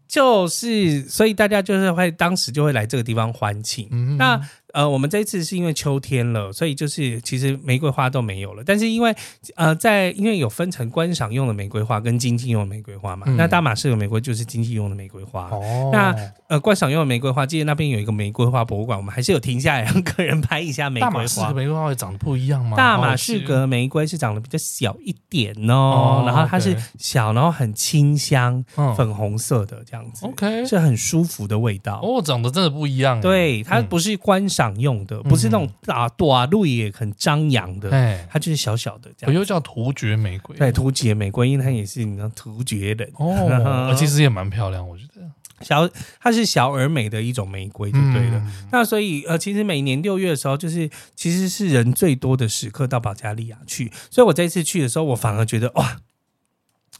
[0.07, 3.87] 就是所以大家就是会当时就会来这个地方欢庆。
[3.91, 4.41] 嗯、那。
[4.77, 8.61] 呃，我们这一次是因为秋天了，所以就是其实玫瑰花都没有了。
[8.63, 9.11] 但是因为
[9.55, 15.49] 呃，在因为有分成观赏用的玫瑰花跟经济用的玫瑰花嘛，嗯、那大马士革玫瑰就是经济用的玫瑰花。
[15.49, 16.15] 哦，那
[16.47, 21.11] 呃，观赏用的玫瑰花，记得那边有一个玫瑰花博物馆，我们还是有停下来让客人拍一下玫瑰花。
[21.11, 22.77] 大马士革玫瑰花会长得不一样吗？
[22.77, 31.99] 大马士革玫瑰是长得比较小一点哦，哦然后它是小，然后很清香，嗯、粉红色的这样子，OK，是很舒服的味道。
[32.03, 33.19] 哦，长得真的不一样。
[33.19, 34.66] 对，它不是观赏。
[34.79, 39.33] 用的不是那种大朵路也很张扬的，哎，它就是小小的这样。
[39.33, 45.21] 我又叫突厥玫瑰，对，突厥玫瑰，因为它也是你知道突厥人哦， 其实也蛮漂亮，我觉得
[45.61, 48.37] 小，它是小而美的一种玫瑰，就对了。
[48.37, 55.97] 嗯、那所以呃，其实每年六月的时候，就是其实是人最多的时刻到保加利亚去，所以我这一次去的时候，我反而觉得哇。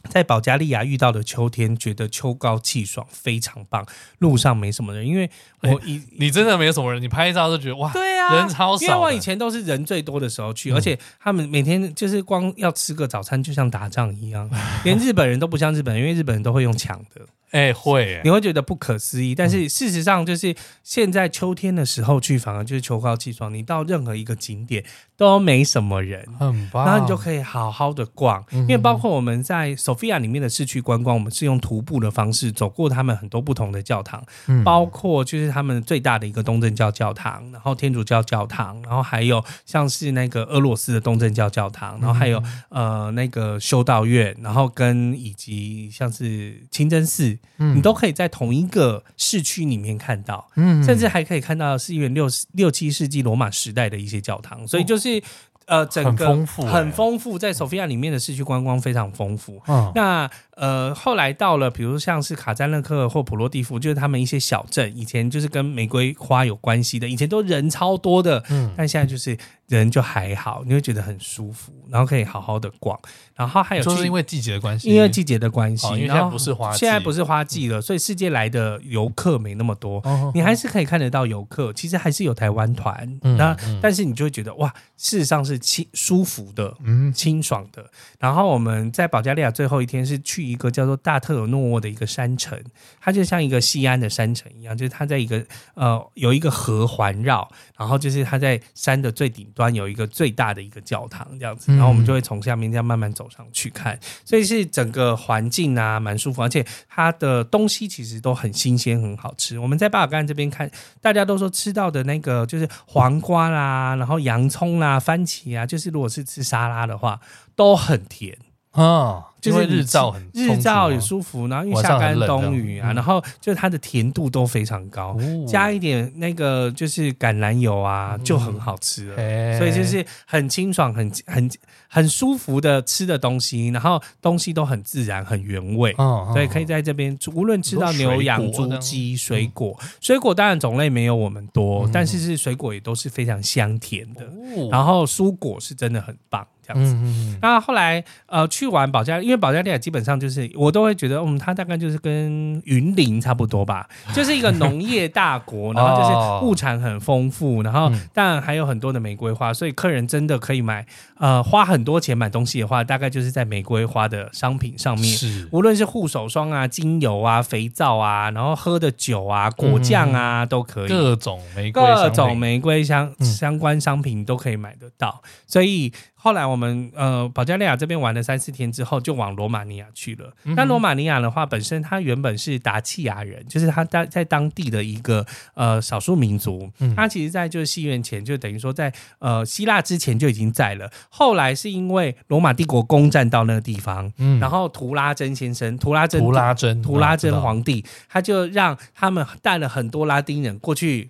[0.08, 3.84] 在保加利亚遇到的秋天，觉得秋高气爽，非常棒。
[4.18, 5.28] 路上没什么人，因为
[5.62, 8.86] 我以、欸、你真的没有什么人，你拍照都觉得哇，对啊，人超少。
[8.86, 14.48] 因为我以前都是人最多的时候去，嗯、而且他们每天就是光要吃个早餐，就像打仗一样，
[14.84, 17.26] 连日本人都不像日本人，因为日本人都会用抢的。
[17.50, 19.34] 哎、欸，会，你会觉得不可思议。
[19.34, 23.52] 但是事实上，就是现在秋天的时候去，反而就是秋高气爽。
[23.52, 24.84] 你到任何一个景点
[25.16, 26.84] 都没什么人，很棒。
[26.84, 28.44] 然后你就可以好好的逛。
[28.50, 34.22] 因为包括我们在索菲亚里面的市区观光，我们是用徒步的方式走过他们很多不同的教堂，
[34.62, 47.37] 包括就是他们最大的一个东正教教堂，然后天主教教堂，然后还有像是那个俄罗斯的东正教教堂，然后还有呃那个修道院，然后跟以及像是清真寺。
[47.58, 55.22] 嗯，你都可以在同一个市区里面看到，嗯，甚至还可以看到是因为六六七世纪罗马时代的一些教堂，所以就是。
[55.68, 59.60] 呃，整个很丰富，很丰富，在索菲亚里面的市区观光非常丰富。
[59.68, 60.26] 嗯，那
[60.58, 72.98] 呃，后来到了，比如像是卡赞勒克或普罗蒂夫，就是他们一些小镇，以前就是跟玫瑰花有关系的，以前都人超多的，嗯，但现在就是人就还好，你会觉得很舒服，然后可以好好的逛。
[73.36, 80.02] 然后还有就是因为季节的关系，因为季节的关系，因为现在不是花季，现在不是花季了，所以世界来的游客没那么多，
[80.34, 85.56] 你还是可以看得到游客，其实还是有台湾团，那但是你就会觉得哇，事实上是。
[85.68, 87.84] 清舒服的，嗯，清爽的。
[88.18, 92.58] 然后我们在保加利亚最后一天是去一个叫做大特尔诺沃的一个山城，
[93.00, 101.72] 它就像一个西安的山城一样，就是它在一个呃有一个河环绕，然后就是它在山的最顶端有一个最大的一个教堂这样子。
[101.72, 109.58] 然后我们就会从下面这样慢慢走上去看，所以是整个环境啊蛮舒服，而且它的东西其实都很新鲜很好吃。
[109.58, 115.48] 我们在巴尔干这边看，大家都说吃到的那个就是黄瓜啦，然后洋葱啦，番茄。
[115.48, 117.20] 啊，就是如果是吃沙拉的话，
[117.56, 118.36] 都很甜
[118.72, 129.58] 啊，就是日照很日照也舒服，然后因为夏干冬雨啊，然后就是它的甜度都非常高，加一点那个就是橄榄油啊，就很好吃了。
[129.58, 131.50] 所以就是很清爽、很很
[131.88, 135.94] 很舒服的吃的东西，然后东西都很自然、很原味。
[136.32, 144.26] 所以可以在这边无论吃到牛羊猪鸡水果，水果当然种类没有我们多，但是是水果也都是非常香甜的。
[144.70, 146.46] 然后蔬果是真的很棒。
[146.68, 146.94] 这样子，
[147.40, 160.86] 那后来呃去完保加，因为保加利亚基本上就是我都会觉得，嗯，它大概就是跟云林差不多吧， 就是一个农业大国，然后就是物产很丰富，然后当然还有很多的玫瑰花，所以客人真的可以买
[161.18, 165.46] 呃花很多钱买东西的话，大概就是在玫瑰花的商品上面，是。
[165.52, 175.92] 无论是护手霜啊、精油啊、肥皂啊，然后喝的酒啊、果酱啊都可以，各种玫瑰各种玫瑰相相关商品都可以买得到，所以。
[176.20, 180.32] 后来我们呃保加利亚这边玩了三四天之后，就往罗马尼亚去了。
[180.56, 186.68] 那、罗马尼亚的话，本身它原本是达契亚人，就是他在在当地的一个呃少数民族。
[186.96, 190.90] 他、嗯、其实，在就是西元前，就等于说在呃希腊之前就已经在了。
[191.08, 201.08] 后来是因为罗马帝国攻占到那个地方，嗯、然后图拉真先生，图拉真，图拉真，图拉真皇帝，他就让他们带了很多拉丁人过去。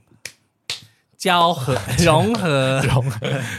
[1.18, 2.80] 交合 融合。
[2.86, 3.18] 融合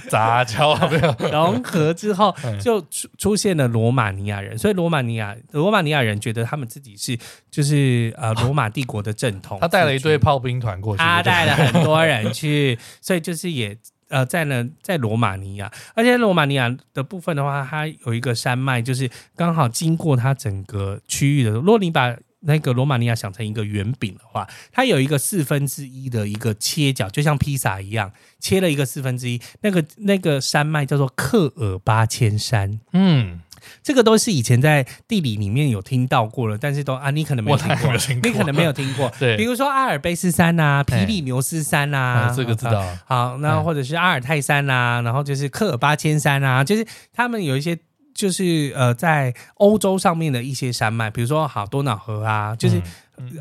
[0.10, 1.16] 杂交没有。
[1.30, 7.18] 融合之后， 就出出现了罗马尼亚人，所以罗马尼亚罗马尼亚人觉得他们自己是
[7.52, 9.60] 就是呃罗马帝国的正统。
[9.60, 21.52] 他带了一队炮兵团过去，他带了很多人去，所以就是也呃在呢在罗马尼亚，而且罗马尼亚的部分的话，它有一个山脉，就是刚好经过它整个区域的。
[21.52, 29.42] 如果你把那个罗马尼亚想成一个圆饼的话，它有一个四分之一的一个切角，就像披萨一样，切了一个四分之一。
[29.62, 33.42] 那个那个山脉叫做克尔巴千山，嗯，
[33.84, 39.12] 这个都是以前在地理里面有听到过了，但是都啊，你可能没有听过，你可能没有听过。
[39.20, 42.98] 对，比如说阿尔卑斯山啊，皮里牛斯山啊，这个知道。
[43.06, 47.78] 好，那或者是阿尔泰山啊，然后就是克尔巴千山啊，就是他们有一些。
[48.14, 52.82] 就是呃，在欧洲上面的一些山脉，比如说好多瑙河啊，就是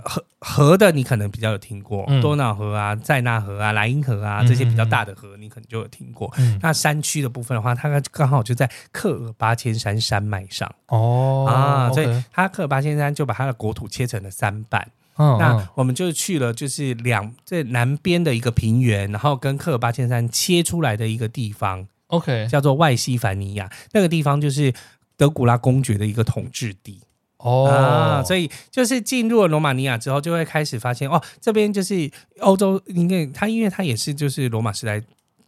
[0.04, 6.32] 河河的，你可能比较有听过，嗯、多瑙河啊、塞纳河啊、莱茵河啊这些比较大的河，你可能就有听过。
[6.38, 10.72] 嗯、那山区的部分的话，它刚好就在克尔巴千山山脉上。
[10.86, 14.88] 哦啊，所以它克尔巴千山就把它的国土切成了三半。
[15.16, 21.88] 哦、那我们就去了，就是两这南边的一个平原，然后跟克尔巴千山切出来的一个地方。
[22.08, 24.72] OK，叫做外西凡尼亚，那个地方就是
[25.16, 27.00] 德古拉公爵的一个统治地。
[27.38, 35.00] 哦、啊，所以就是进入了罗马尼亚之后，就会开始发现哦，这边就是欧洲，因为他因为他也是就是罗马时代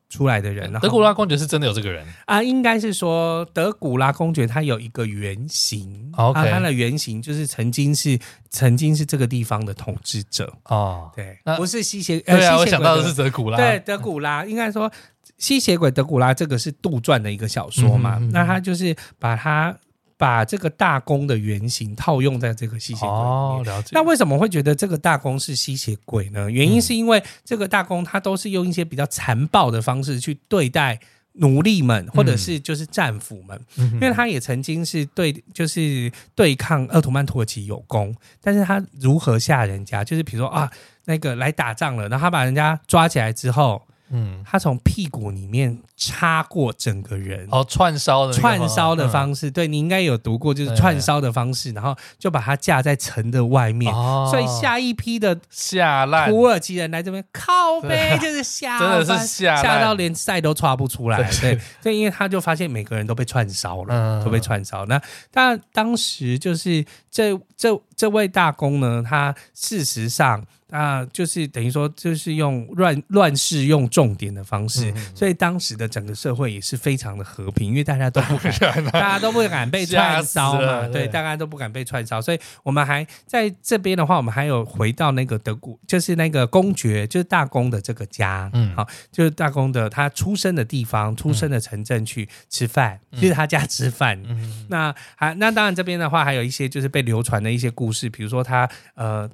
[0.08, 2.06] 出来的人，德古拉公爵是真的有这个人？
[2.26, 8.16] 啊，应该是说德古拉公爵他有一个原型，OK，、啊、他的原型就是曾经是
[8.50, 10.52] 曾经是这个地方的统治者。
[10.66, 14.44] 哦，对，不是吸血，对啊，我想到的是德古拉，对，德古拉。
[14.44, 14.92] 应该说。
[15.41, 18.18] 吸血鬼德古拉这个是杜撰的一个小说嘛？
[18.18, 19.74] 嗯嗯嗯，那他就是把他
[20.18, 23.24] 把这个大公的原型套用在这个吸血鬼里面。
[23.24, 23.88] 哦，了解。
[23.93, 26.51] 那为什么会觉得这个大公是吸血鬼呢？
[26.51, 31.01] 原因是因为这个大公他都是用一些比较残暴的方式去对待
[31.32, 33.59] 奴隶们，或者是就是战俘们。
[33.78, 40.05] 嗯、因为他也曾经是对就是对抗鄂图曼土耳其有功，但是他如何吓人家？
[40.05, 40.70] 就是比如说啊，
[41.07, 43.80] 那个来打仗了，然后他把人家抓起来之后。
[44.11, 56.28] 嗯，他从屁股里面插过整个人，哦，串烧的串烧的方式，嗯、对，你应该有读过，就是串烧的方式，嗯、然后就把它架在城的外面，哦、所以下一批的下烂。
[56.28, 64.84] 土耳其人来这边靠呗，就是吓， 真的是吓吓到连赛都刷不出来，对，对，因为他就发现每个人都被串烧了，嗯、都被串烧。
[64.86, 65.00] 那
[65.30, 70.44] 但当时就是这这这位大公呢，他事实上。
[70.70, 99.28] 啊，就是等于说，就是用乱乱世用重点的方式，所以当时的整个社会也是非常的和平，因为大家都不敢， 大家都不敢被串烧嘛，对，大家都不敢被串烧，所以我们还在这边的话，我们还有回到那个德古，就是那个公爵，就是大公的这个家，嗯，好，就是大公的他出生的地方，出生的城镇去吃饭，嗯、就是他家吃饭，嗯，那还那当然这边的话，还有一些就是被流传的一些故事，比如说他呃。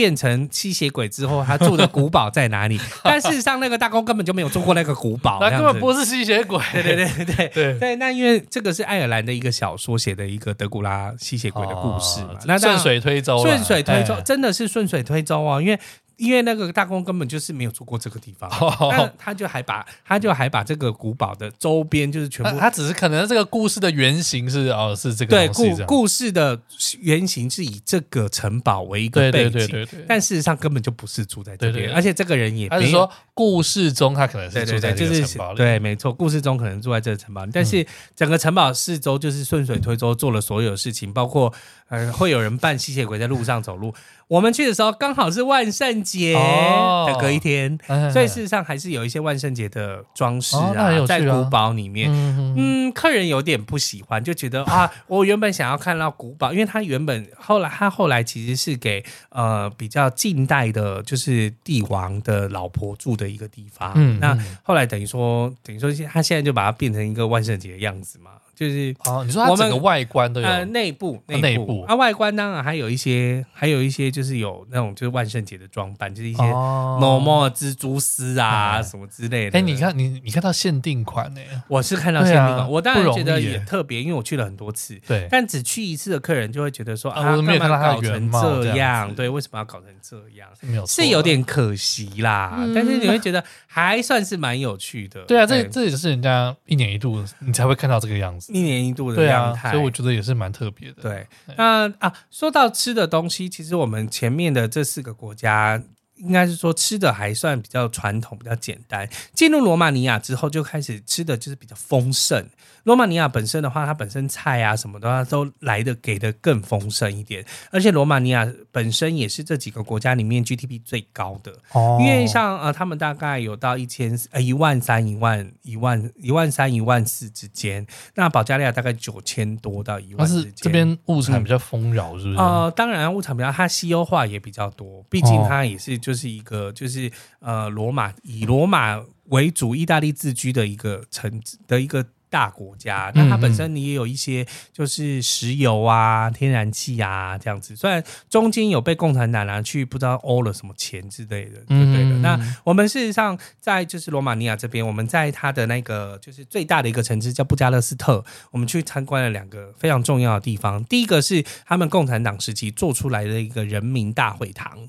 [0.00, 2.80] 变成吸血鬼之后，他住的古堡在哪里？
[3.04, 6.58] 但事实上，那个大公根本就没有住过那个古堡，他根本不是吸血鬼。
[6.72, 7.96] 对对对对对对。
[7.96, 15.60] 那因为这个是爱尔兰的一个小说写的一个德古拉吸血鬼的故事嘛，那顺水推舟，顺水推舟真的是顺水推舟哦。
[15.60, 15.78] 因为
[16.20, 18.50] 因为那个大公根本就是没有住过这个地方，
[18.90, 26.60] 那他就还把他就还把这个古堡的周边就是全部，他只是可能这个故事的原型是哦是这个对故故事的
[27.00, 29.86] 原型是以这个城堡为一个背景，对对对。
[29.86, 41.50] 对，但事实上根本就不是住在这边，而且这个人也没有说故事中他可能是住在这个城堡里，对，没错，故事中可能住在这个城堡里，但是整个城堡四周就是顺水推舟做了所有事情，包括
[41.88, 43.94] 呃会有人扮吸血鬼在路上走路。
[44.30, 52.08] 我们去的时候刚好是万圣节的隔一天，哦、所以事实上还是有一些万圣节的装饰啊，哦、啊在古堡里面。
[52.12, 63.92] 嗯，嗯，客人有点不喜欢，就觉得啊， 我原本想要看到古堡，因为他原本后来他后来其实是给呃比较近代的，就是帝王的老婆住的一个地方。
[63.96, 68.30] 嗯，那后来等于说等于说他现在就把它变成一个万圣节的样子嘛。
[68.60, 79.58] 就是哦，你说它整个外观都有呃内部内部啊外观当然还有一些还有一些就是有那种就是万圣节的装扮，就是一些 normal 蜘蛛丝啊什么之类的。
[79.58, 81.40] 哎，你看你你看到限定款呢？
[81.68, 85.00] 我是看到限定款，我当然觉得也特别，因为我去了很多次。
[85.06, 90.86] 对，但只去一次的客人就会觉得说啊，我没有看到它搞成这样，对，为什么要搞成这样？
[90.86, 92.58] 是有点可惜啦。
[92.74, 95.22] 但是你会觉得还算是蛮有趣的。
[95.22, 98.49] 对啊，这这也是人家一年一度你才会看到这个样子。
[98.50, 101.02] 一年一度的样态，所以我觉得也是蛮特别的。
[101.02, 101.26] 对，
[101.56, 105.80] 那啊，说到吃的东西，其实我们前面的这四个国家，
[106.16, 109.08] 应该是说吃的还算比较传统、比较简单。
[109.32, 112.46] 进入罗马尼亚之后，就开始吃的就是比较丰盛。
[112.90, 127.86] 罗马尼亚本身的话，它本身菜啊什么的话都来的给的更丰盛一点，而且罗马尼亚本身也是这几个国家里面 GDP 最高的，哦，因为像呃他们大概有到一千呃一万三一万一万一万三一万四之间，
[128.16, 130.52] 那保加利亚大概九千多到一万之间。
[130.56, 132.38] 这边物产比较丰饶，是不是？
[132.38, 142.04] 呃，当然物产比较，它西欧化也比较多，毕竟它也是就是一个就是呃罗马以罗马为主，意大利自居的一个城的一个。
[142.30, 147.76] 大国家，那它本身你也有一些就是石油啊、天然气啊这样子。
[147.76, 152.16] 虽然中间有被共产党拿去不知道欧了什么钱之类的，对不对的？
[152.20, 160.84] 那我们事实上在就是罗马尼亚这边，我们在它的那个就是最大的一个城市叫布加勒斯特，我们去参观了两个非常重要的地方。
[160.84, 164.88] 第一个是他们共产党时期做出来的一个人民大会堂，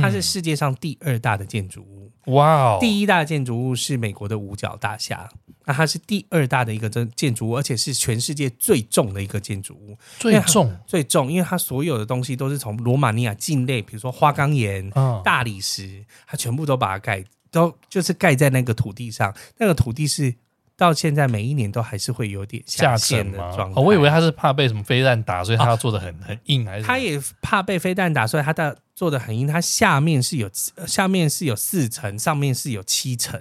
[0.00, 2.10] 它是世界上第二大的建筑物。
[2.32, 5.28] 哇哦，第一大建筑物是美国的五角大厦。
[5.66, 9.96] 那它是第二大的一个这建筑物，而且是全世界最重的一个建筑物。
[10.18, 19.34] 最重，最重，因为它所有的东西都是从罗马尼亚境内，比如说花岗岩、嗯、大理石，它全部都把它盖，都就是盖在那个土地上。
[19.56, 20.34] 那个土地是
[20.76, 23.80] 到现在每一年都还是会有点下陷的状态。
[23.80, 26.84] 哦，我以为他是怕被什么飞弹打，所以他要做的很、哦、很硬，还是？
[26.84, 29.46] 他也怕被飞弹打，所以他的做的很硬。
[29.46, 30.50] 它下面是有
[30.86, 33.40] 下面是有四层，上面是有七层。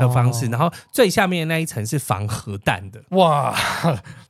[0.00, 3.02] 的方式，然后最下面的那一层是防核弹的。
[3.10, 3.54] 哇，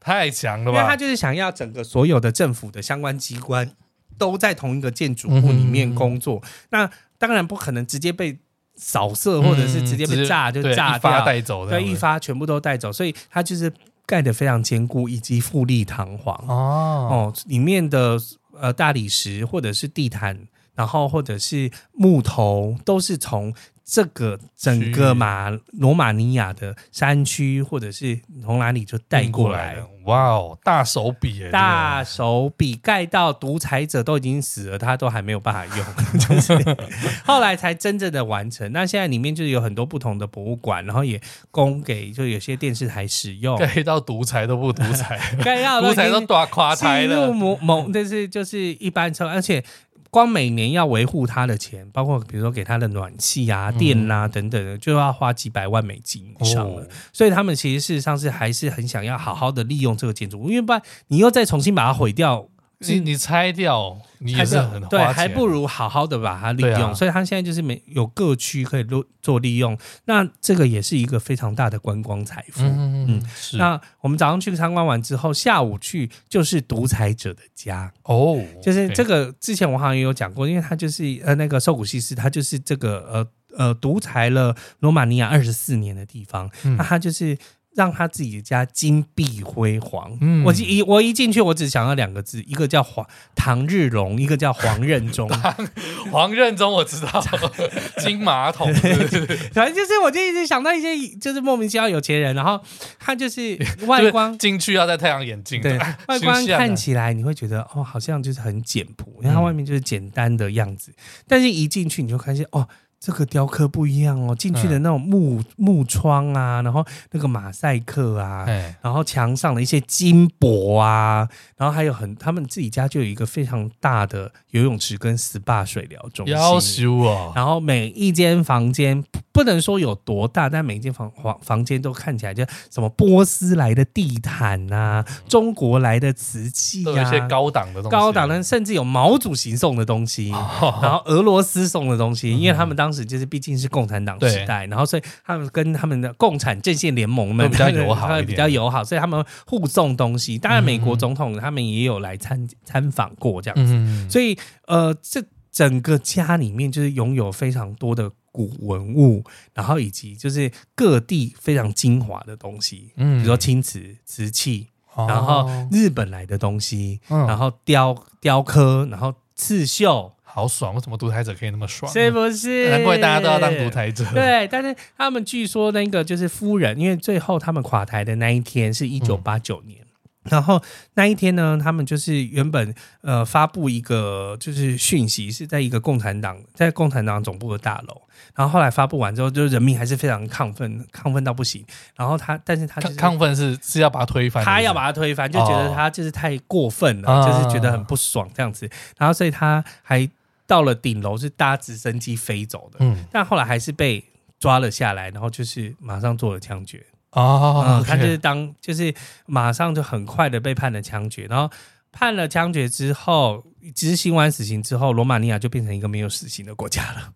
[0.00, 0.78] 太强了吧！
[0.78, 3.70] 因为他就是想要整个所有的政府的相关机关
[4.18, 6.40] 都在同一个建筑物里面工作。
[6.42, 8.36] 嗯、那当然不可能直接被
[8.76, 12.92] 扫射，或者是直接被炸就炸掉带走，对，一发全部都带走。
[12.92, 13.72] 所以它就是
[14.06, 16.34] 盖得非常坚固，以及富丽堂皇。
[16.46, 18.18] 哦哦，里面的
[18.58, 20.38] 呃大理石或者是地毯，
[20.74, 23.52] 然后或者是木头，都是从。
[23.88, 29.76] 这个整个马罗马尼亚的山区，或者是从哪里就带过来？
[30.06, 31.48] 哇哦，大手笔！
[31.50, 35.86] 大手笔盖到独裁者都已经死了，他都还没有办法用，
[36.18, 36.76] 就是
[37.24, 38.70] 后来才真正的完成。
[38.72, 41.20] 那现在里面就是有很多不同的博物馆，然后也
[41.50, 43.56] 供给就有些电视台使用。
[43.56, 47.32] 盖到独裁都不独裁， 盖到独裁都打垮台了。
[47.32, 49.64] 某某，但是就是一般车，而且。
[50.10, 56.86] 光每年要维护它的钱，包括比如说给它的暖气啊、电啊等等的，就要花几百万美金以上了。
[57.12, 62.48] 所以他们其实事实上是还是很想要好好的利用这个建筑物，因为不然你又再重新把它毁掉。
[62.80, 66.90] 你你拆掉，你也是很花钱，对，还不如好好的把它利用。
[66.90, 72.62] 啊、所以它现在就是没有各区可以做做利用，那这个也是一个非常大的观光财富。
[72.62, 73.56] 嗯嗯，是。
[73.56, 87.38] 那我们早上去参观完之后，下午去就是独裁者的家哦，就是这个之前我好像也有讲过，因为他就是呃那个受古西斯，他就是这个呃呃独裁了罗马尼亚二十四年的地方，嗯、那他就是。
[87.76, 90.16] 让他自己的家金碧辉煌。
[90.20, 95.28] 嗯，我一我一进去，我只想要两个字，一个叫黄唐日龙，一个叫黄任中。
[96.10, 97.22] 黄任中我知道，
[98.00, 98.72] 金马桶，
[99.52, 102.58] 反正就是我就一直想到一些就是莫名其妙有钱人，然后
[102.98, 112.66] 他就是外观进去要戴太阳眼镜，对，外观看起来你会觉得哦，好像就是很简朴，因为它外面就是简单的样子，嗯、但是一进去你就发现哦。
[113.06, 118.44] 这个雕刻不一样哦，进去的那种木、嗯、木窗啊，然后那个马赛克啊，
[118.82, 127.32] 然后墙上的一些金箔啊，然后还有很他们自己家就有一个非常大的游泳池跟 SPA 水疗中心，要修哦。
[127.36, 142.86] 然后每一间房间不能说有多大，但每一间房房房间都看起来就什么波斯来的地毯啊，中国来的瓷器啊，有一些高档的东西，高档的甚至有毛主席送的东西，哦、然后俄罗斯送的东西，因为他们当。
[142.86, 150.38] 当时就是毕竟是共产党时代，然后所以他们跟他们的共产阵线联盟们比较友好，比较友好，所以他们互送东西。
[150.38, 153.74] 当然，美国总统他们也有来参参访过这样子。
[153.74, 154.36] 嗯、所以
[154.66, 155.22] 呃，这
[155.52, 159.22] 整个家里面就是拥有非常多的古文物，
[159.52, 170.15] 然后以及就是各地非常精华的东西，嗯，比如说青瓷、瓷器，然后日本来的东西，嗯、然后雕雕刻，然后刺绣。
[170.36, 170.74] 好爽！
[170.74, 171.90] 为什么独裁者可以那么爽？
[171.90, 172.68] 是不是？
[172.68, 174.04] 难怪大家都要当独裁者。
[174.12, 180.62] 对，但是他们据说那个就是夫人，因为最后他们垮台的那一天是一九八九年，嗯、然后
[180.92, 188.02] 那一天呢，他们就是原本呃发布一个就是讯息，是在一个共产党在共产党总部的大楼，
[188.34, 191.64] 然后后来发布完之后，就人民还是非常亢奋，亢奋到不行。
[191.96, 198.68] 然后他，但是他、就是、亢奋是是要把他推翻，他要把他推翻，就觉得他就是太过分了，哦、就是觉得很不爽这样子。
[198.98, 200.06] 然后所以他还。
[200.46, 204.04] 到了顶楼是搭直升机飞走的，嗯，但后来还是被
[204.38, 208.94] 抓了下来，然后就是马上做了枪决哦，嗯、他就是当就是
[209.26, 211.50] 马上就很快的被判了枪决，然后
[211.90, 213.44] 判了枪决之后。
[213.74, 217.12] 执行完死刑之后，罗马尼亚就变成一个没有死刑的国家了。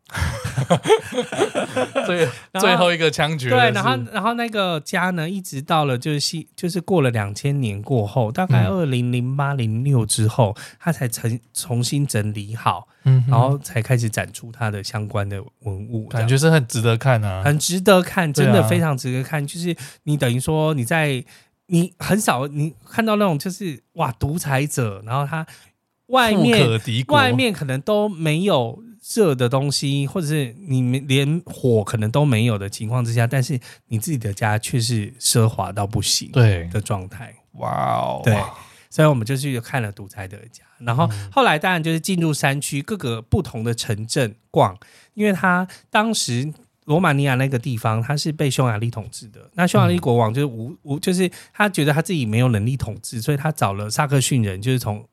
[2.04, 2.28] 最
[2.60, 3.50] 最后一个枪决。
[3.50, 19.46] 对，然后然后那个家呢，一直到了就是就是过了两千年过后，大概二零零八零六之后，他才重重新整理好，嗯，然后才开始展出他的相关的文物，感觉是很值得看啊，很值得看，真的非常值得看。
[19.46, 21.24] 就是你等于说你在
[21.66, 25.46] 你很少你看到那种就是哇独裁者，然后他。
[26.10, 26.68] 外面
[27.06, 28.82] 外面可能都没有
[29.14, 37.32] 热的东西，或者是你们连火可能都没有的情况之下，但是你自己的家却是奢华到不行对的状态。
[37.52, 38.34] 哇哦，对，
[38.90, 44.76] 所以我们就去看了独裁者的家，然后后来当然就是进入山区各个不同的城镇逛，
[45.14, 46.52] 因为他当时
[46.84, 55.06] 罗马尼亚那个地方他是被匈牙利统治的，那匈牙利国王就是无无就是他觉得他自己没有能力统治，所以他找了萨克逊人，就是从。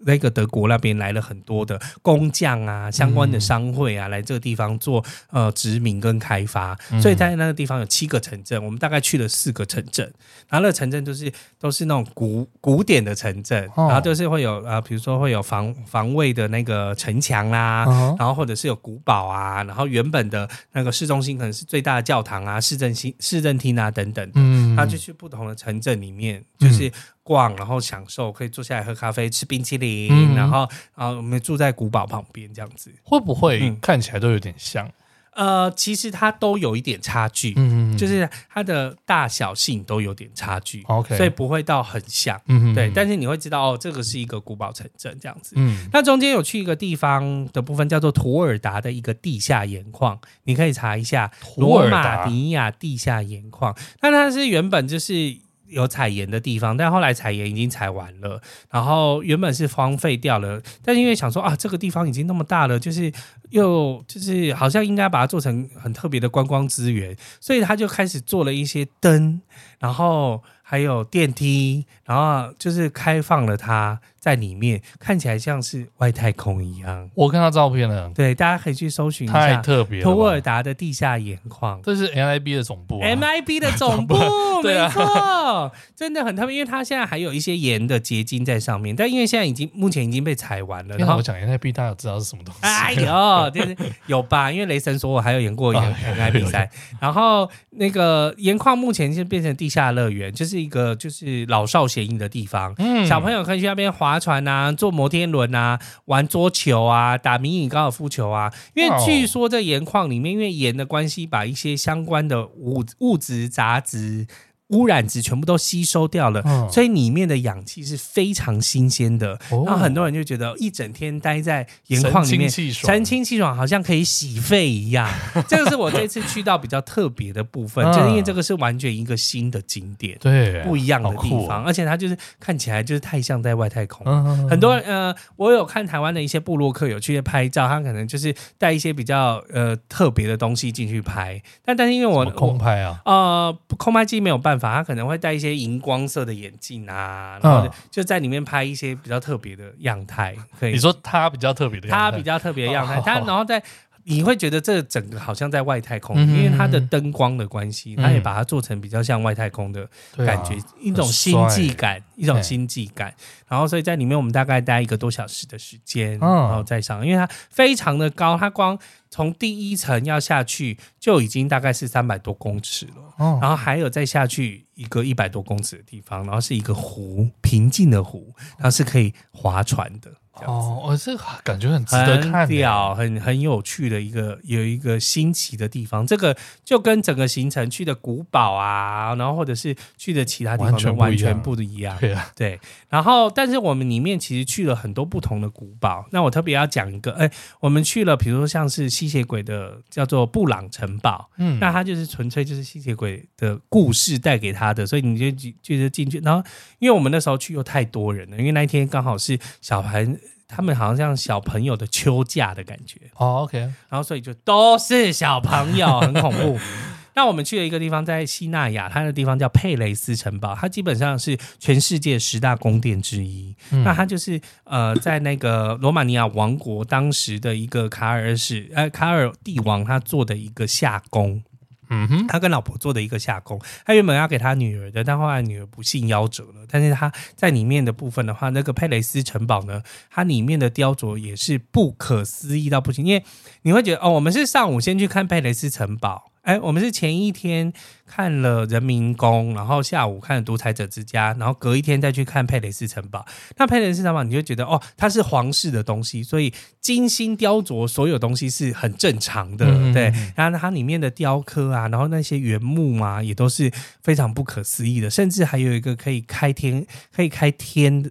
[0.00, 10.04] 那个德国那边来了很多的工匠啊，相关的商会啊，来这个地方做呃殖民跟开发，所以在那个地方有七个城镇，我们大概去了四个城镇，
[10.48, 17.84] 然后那个城镇就是都是那种古古典的城镇，然后就是会有啊，比如说会有防防卫的那个城墙啦，
[18.18, 24.40] 然后或者是有古堡啊，然后原本的那个市中心可能是最大的教堂啊，市政厅市政厅啊等等的，
[24.74, 26.90] 然后就去不同的城镇里面就是。
[27.30, 34.90] 逛，然后享受，可以坐下来喝咖啡、吃冰淇淋，嗯、然后，啊我们住在古堡旁边，这样子会不会看起来都有点像？
[35.36, 42.90] 呃，其实它都有一点差距，嗯嗯，就是它的大小性都有点差距，OK，所以不会到很像，嗯嗯，对。
[42.92, 45.86] 但是你会知道，哦，这个是一个古堡城镇这样子，嗯。
[45.92, 53.72] 那中间有去一个地方的部分叫做图尔达的一个地下盐矿，你可以查一下罗马尼亚地下盐矿。
[54.02, 55.38] 那它是原本就是。
[55.70, 58.40] 有采盐的地方，但后来采盐已经采完了，
[58.70, 63.12] 然后原本是荒废掉了，但因为想说啊，这个地方已经那么大了，就是
[63.50, 69.40] 又就是好像应该把它做成很特别的观光资源，所以他就开始做了一些灯，
[69.78, 70.42] 然后。
[70.62, 77.10] 还有电梯，然后就是开放了它，在里面看起来像是外太空一样。
[77.14, 79.40] 我看到照片了，对，大家可以去搜寻一下。
[79.40, 83.08] 太特别了，图尔达的地下盐矿，这是 MIB 的总部啊。
[83.08, 84.14] MIB 的 总部，
[84.62, 90.96] 没错，真的很特别，因为它现在还有一些盐的结晶在上面，但因为现在已经目前已经被采完了。
[90.96, 92.60] 然后我讲 MIB，大家有知道是什么东西？
[92.62, 94.52] 哎呦，就是有吧？
[94.52, 100.60] 因为雷神说我还有演过 MIB 赛，然后那个盐矿目前就变成地下乐园，就是。
[100.60, 108.52] 一个就是老少咸宜的地方，嗯，小朋友可以去那边划船啊，坐摩天轮啊，玩桌球啊，打迷你高尔夫球啊。
[108.74, 114.26] 因为据说在盐矿里面，因为盐的关系，把一些相关的物物质杂质
[114.70, 119.32] 污染值全部都吸收掉了，嗯、所以里面的氧气是非常新鲜的。
[119.50, 125.08] 哦、然后很多人就觉得一整天待在盐矿里面，神清气爽，好像可以洗肺一样。
[125.48, 134.06] 这个是我这次去到比较特别的部分，嗯、就是因为这个是完全一个新的景点，对，不一样的地方，而且它就是看起来就是太像在外太空。
[134.06, 144.59] 嗯、很多呃，我有看台湾的一些部落客有去拍照，他可能就是带一些比较呃特别的东西进去拍，但但是因为我空拍啊，呃，空拍机没有办法。
[144.60, 150.34] 他可能会戴一些荧光色的眼镜啊，然后就在里面拍一些比较特别的样态。
[150.58, 153.62] 可以，你说他比较特别的样态，他比较特别的样态，他然后在。
[154.04, 159.86] 你会觉得这整个好像在外太空，因为它的灯光的关系，它也把它做成比较像外太空的
[160.16, 163.14] 感觉，一种星际感，一种星际感。
[163.46, 168.76] 然后，所以在里面我们大概待一个多小时的时间，然后再上，因为它非常的高，它光
[169.10, 180.12] 从第一层要下去就已经大概是三百多公尺了，然后还有再下去一个一百多公尺的地方，然后是一个湖，平静的湖，然后是可以划船的。
[180.46, 186.06] 哦，我这个感觉很值得看，很屌，很很有趣的一个有一个新奇的地方。
[186.06, 191.96] 这个就跟整个行程去的古堡啊，然后或者是去的其他地方都完全不一样。
[191.98, 192.58] 对啊，对。
[192.88, 196.04] 然后，但是我们里面其实去了很多不同的古堡。
[196.10, 197.30] 那我特别要讲一个，哎，
[197.60, 206.18] 我们去了，比如说像是吸血鬼的叫做布朗城堡，嗯，那它就是纯粹就是吸血鬼的故事带给他的，所以你就就是进去。
[206.20, 206.42] 然后，
[206.78, 210.08] 因为我们那时候去又太多人了，因为那一天刚好是小孩。
[210.50, 216.58] 他们好像像小朋友的秋假的感觉哦，OK，然后所以就都是小朋友，很恐怖。
[217.12, 223.54] 那我们去了一个地方，在西纳亚，它的地方叫佩雷斯城堡，它基本上是全世界十大宫殿之一。
[223.72, 231.42] 嗯、那它就是呃，在那个罗马尼亚王国当时的一个卡尔史呃卡尔帝王他做的一个夏宫。
[231.90, 236.64] 嗯哼，他跟老婆做的一个下宫，他原本要给他女儿的，但后来女儿不幸夭折了。
[236.70, 243.24] 但是他在里面的部分的话，那个佩雷斯城堡呢，它里面的雕琢也是不可思议到不行，因为
[243.62, 246.29] 你会觉得哦，我们是上午先去看佩雷斯城堡。
[246.42, 247.72] 哎，我们是前一天
[248.06, 253.24] 看了人民宫，然后下午看了独裁者之家，然后隔一天再去看佩雷斯城堡。
[253.56, 260.12] 那佩雷斯城堡，你就觉得哦，它是皇室的东西，所以精心雕琢，所有东西是很正常的，嗯、对。
[260.34, 263.70] 然后它里面的雕刻啊，然后那些原木啊，也都是
[264.02, 268.10] 非常不可思议的，甚至还有一个可以开天、可以开天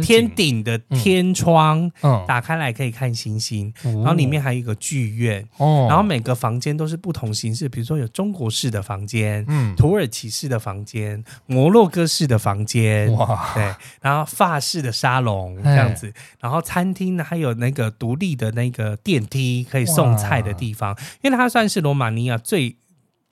[0.00, 3.72] 天顶的天窗，嗯、打开来可以看星星。
[3.84, 7.68] 嗯、然后里面还有一个剧院，哦、然后每个房间都是不同形式。
[7.68, 22.76] 比如说有中国式的房间，嗯，土耳其式的房间，摩洛哥式的房间，哇，对，然后法式的沙龙这样子，然后餐厅呢还有那个独立的那个电梯可以送菜的地方，因为它算是罗马尼亚最。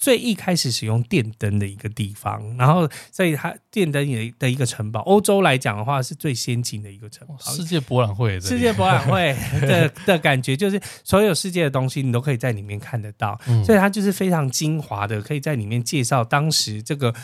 [0.03, 7.39] 最一开始使用电灯的一个地方，然后所以它电灯也的一个城堡，欧洲来讲的话是最先进的一个城堡。
[7.39, 17.15] 世界博览会，世界博览会的的感觉就是所有世界的东西你都可以在里面看得到，嗯、所以它就是非常精华的，可以在里面介绍当时这个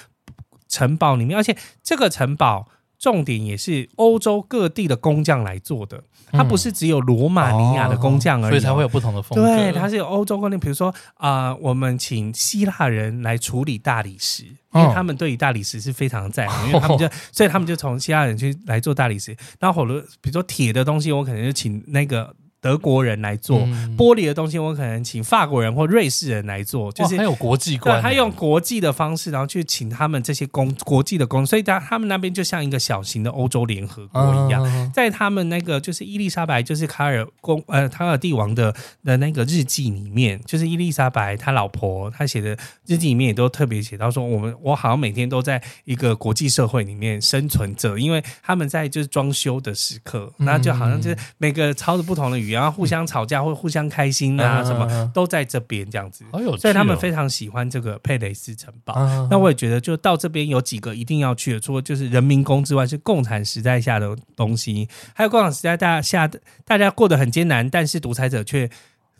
[0.68, 2.68] 城堡里面，而且这个城堡。
[2.98, 9.46] 重点也是欧洲各地的工匠来做的，它不是只有罗马尼亚的工匠而已，所以才会有不同的风格。
[9.46, 14.44] 对，它是有欧洲工匠，比如说啊、呃，我们请希腊人来处理大理石，
[14.74, 19.36] 因为他们对于大理石是非常的在行， 因为他们就所以他们就从希腊人去来做大理石。
[19.60, 19.84] 然后，
[20.20, 22.34] 比如说铁的东西，我可能就请那个。
[22.60, 23.60] 德国人来做
[23.96, 28.02] 玻璃的东西，我可能请法国人或瑞士人来做，就是他有国际观。
[28.02, 34.92] 他用国际的方式，然后去请他们这些工国际的工，所以他他们那边就像一个小型的欧洲联合国一样。
[34.92, 42.56] 在他们那个就是伊丽莎白，就是卡尔公呃卡尔帝王的的那个日记里面，就是伊丽莎白他老婆他写的
[42.86, 52.60] 日记里面也都特别写到说，我们我好像每天都在一个国际社会里面生存着，因为他们在就是装修的时刻，那就好像就是每个操着不同的语言。
[52.60, 56.24] 然后互相吵架或互相开心啊，什么都在这边这样子，
[56.58, 58.94] 所以他们非常喜欢这个佩雷斯城堡。
[59.30, 66.28] 那我也觉得，就到这边有几个一定要去的，除了就是人民宫之外，是共产时代下的东西，还有共产时代大下
[66.64, 68.68] 大家过得很艰难，但是独裁者却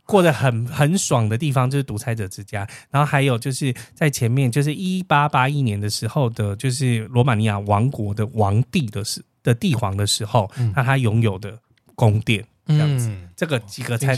[0.05, 2.67] 过得很很爽的地方，就是独裁者之家。
[2.91, 11.59] 然后还有就是在前面，就是 一八八一年的时候的，就是罗马尼亚王国的王帝的时的帝皇的时候，那他拥有的
[11.95, 12.45] 宫殿。
[12.69, 14.17] 这样子，嗯、这个几个参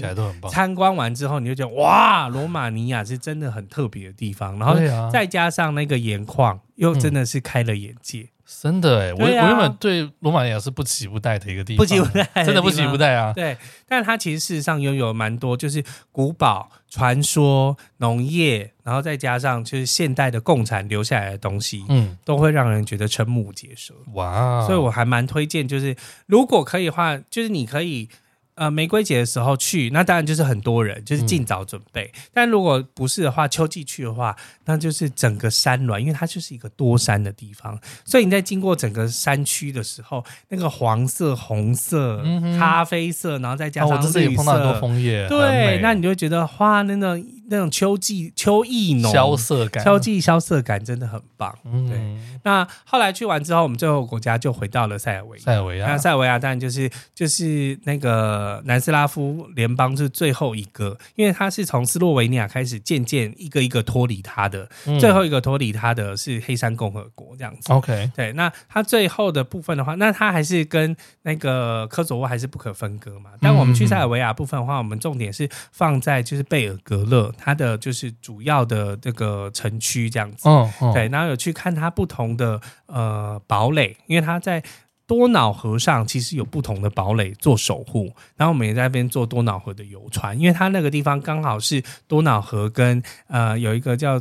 [0.51, 4.59] 参观完之后，你就觉得哇，罗马尼亚是真的很特别的地方。
[4.59, 4.75] 然后
[5.11, 8.29] 再加上那个盐矿，又真的是开了眼界。
[8.61, 13.33] 真的哎、欸，我、啊、我原本对罗马尼亚是不期不待的一个地方，不期不待，真的不期不待啊。
[13.33, 23.95] 对，但它其实事实上拥有蛮多，就是古堡、传说、农业，然后再加上就是现代的共产留下来的东西，嗯，都会让人觉得瞠目结舌。
[24.15, 25.95] 哇，所以我还蛮推荐，就是
[26.27, 28.09] 如果可以的话，就是你可以。
[28.55, 32.11] 呃，玫瑰节的时候去，那当然就是很多人，就是尽早准备。
[32.15, 34.37] 嗯、但如果不是的话，秋季去的话，
[34.67, 51.55] 那就是整个山峦，因为它就是一个多山的地方，所以你在经过整个山区的时候，那个黄色、红色、嗯、咖啡色，然后再加上哦、也碰到很多枫叶，对，那你就会觉得哇，那种那种秋季秋意浓，萧瑟感，秋季萧瑟感真的很棒。
[51.65, 55.45] 嗯、对，那后来去完之后，我们最后国家就回到了塞尔维亚。
[55.45, 58.63] 塞尔维亚，那塞尔维亚当然就是就是那个。
[58.65, 67.73] 南斯拉夫联邦是最后一个，因为它是从斯洛维尼亚开始渐渐一个一个脱离它的，嗯、最后一个脱离它的是黑山共和国这样子。
[67.73, 73.31] OK，对，那它最后的部分的话，那它还是跟那个科索沃还是不可分割嘛。
[73.41, 80.49] 但我们去塞尔维亚部分的话，我们重点是放在就是贝尔格勒，它的就是主要的这个城区这样子。
[80.49, 84.62] 哦哦、对，然后有去看它不同的呃堡垒，因为它在。
[85.11, 94.20] 多瑙河上其实有不同的堡垒做守护，然后我们也在那边坐多瑙河的游船，因为它那个地方刚好是多瑙河跟呃有一个叫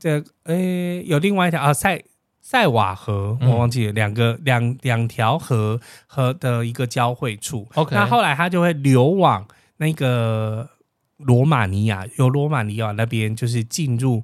[0.00, 0.56] 这呃
[1.04, 2.02] 有另外一条啊塞
[2.40, 7.68] 塞瓦河，我忘记了两个两两条河河的一个交汇处。
[7.76, 9.46] OK，那后来它就会流往
[9.76, 10.68] 那个
[11.24, 14.22] 罗马尼亚，由罗马尼亚那边就是进入。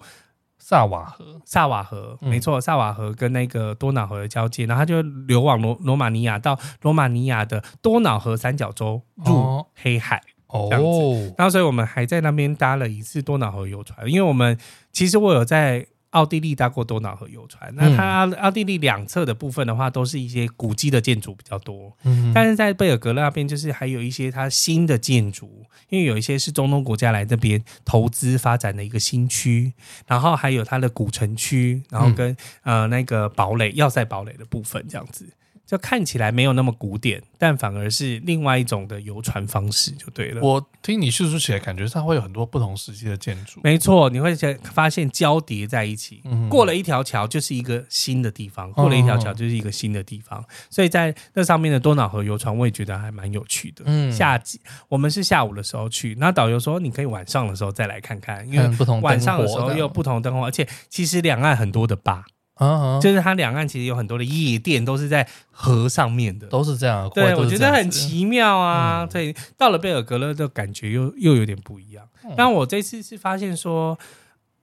[0.63, 11.35] 萨瓦河，萨瓦河，没错，萨瓦河跟那个多瑙河的交界，然后它就流往罗罗马尼亚，到罗马尼亚的多瑙河三角洲入黑海，哦，这样子。
[11.37, 14.57] 然后，所以我们还在那边搭了一次多瑙河游船，因为我们
[14.93, 15.87] 其实我有在。
[16.11, 21.97] 奥地利搭过多瑙河游船，那它奥地利两侧的部分的话，都是一些古迹的建筑比较多。
[22.05, 29.73] 嗯，但是在贝尔格勒那边，就是还有一些它新的建筑，因为有一些是中东国家来这边投资发展的一个新区，
[30.07, 32.33] 然后还有它的古城区，然后跟、
[32.65, 35.29] 嗯、呃那个堡垒要塞堡垒的部分这样子。
[35.71, 40.43] 就看起来没有那么古典，但反而是另外一种的游船方式，就对了。
[40.43, 43.61] 我听你叙述起来，感觉它会有很多不同时期的建筑。
[43.63, 46.23] 没错，你会发现交叠在一起。
[46.25, 50.41] 嗯、过了一条桥就是一个新的地方，过了一条桥就是一个新的地方。
[50.41, 53.85] 哦、所以在那上面的多瑙河游船，我也觉得还蛮有趣的。
[53.87, 62.25] 嗯，夏季我们是下午的时候去，那导游说你可以晚上的时候再来看看，因为晚上的时候又有不同灯光，而且其实两岸很多的吧。
[62.61, 63.01] Uh huh.
[63.01, 67.09] 就是它两岸其实有很多的夜店，都是在河上面的，都是这样。
[67.15, 69.09] 对，我觉得很奇妙啊。
[69.11, 72.07] 所以、嗯、到了贝尔格勒的感觉又又有点不一样。
[72.37, 73.99] 但、嗯、我这次是发现说，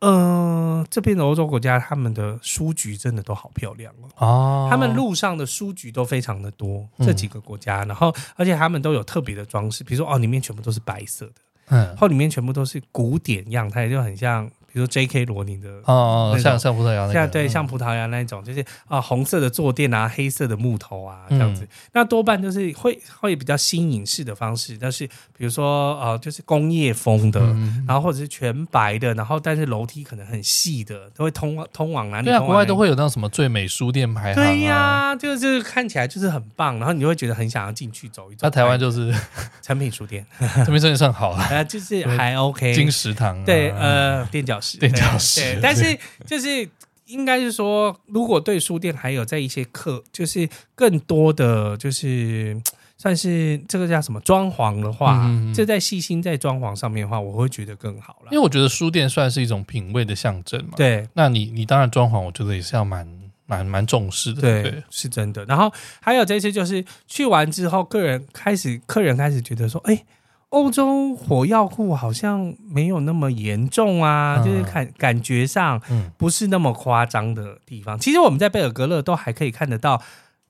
[0.02, 4.68] 嗯、呃，这边的欧洲国家他们的书局真的都好漂亮哦。
[4.70, 14.48] 他们路上的书局都非常的多，这几个国家，然后而且他们都有特别的装饰，比如说哦，里面全部都是白色的，嗯，然后里面全部都是古典样态，就很像。
[14.72, 15.26] 比如 J.K.
[15.26, 27.40] 罗宁的哦哦，像像葡萄牙那像对像葡萄牙那一种，就是啊红色的坐垫啊，黑色的木头啊这样子，那多半就是会会比较新颖式的方式，但是比如说呃就是工业风的，
[27.88, 32.26] 然后或者是全白的，然后但是楼梯可能很细的，都会通通往哪里？
[32.26, 34.44] 对啊，国外都会有那种什么最美书店排行。
[34.44, 38.40] 对呀，就是看起来就是很棒，然后你就会觉得很想要进去走一走。
[38.44, 39.14] 那台湾就是
[39.62, 42.74] 产品书店， 产品书店算好了，呃，就是还 OK。
[42.74, 44.78] 金石堂对，呃，垫脚石。
[44.78, 46.70] 垫脚石，对，但是就是
[47.06, 52.62] 应该是说，如果对书店还有在一些课，就是更多的就是
[52.98, 58.28] 算是这个叫什么装潢的话，嗯、这在细心在装潢上面的话，我会觉得更好了。
[58.32, 60.74] 因为我觉得书店算是一种品味的象征嘛。
[60.76, 63.08] 对，那你你当然装潢，我觉得也是要蛮
[63.46, 64.42] 蛮蛮重视的。
[64.42, 65.46] 对，对是真的。
[65.46, 70.04] 然后还有这次就是去完之后，个人开始客人开始觉得说，哎。
[70.50, 75.82] 欧洲火药库好像没有那么严重啊，嗯、就是感感觉上
[76.18, 77.98] 不是那么夸张的地方。
[77.98, 80.02] 嗯、其实我们在贝尔格勒都还可以看得到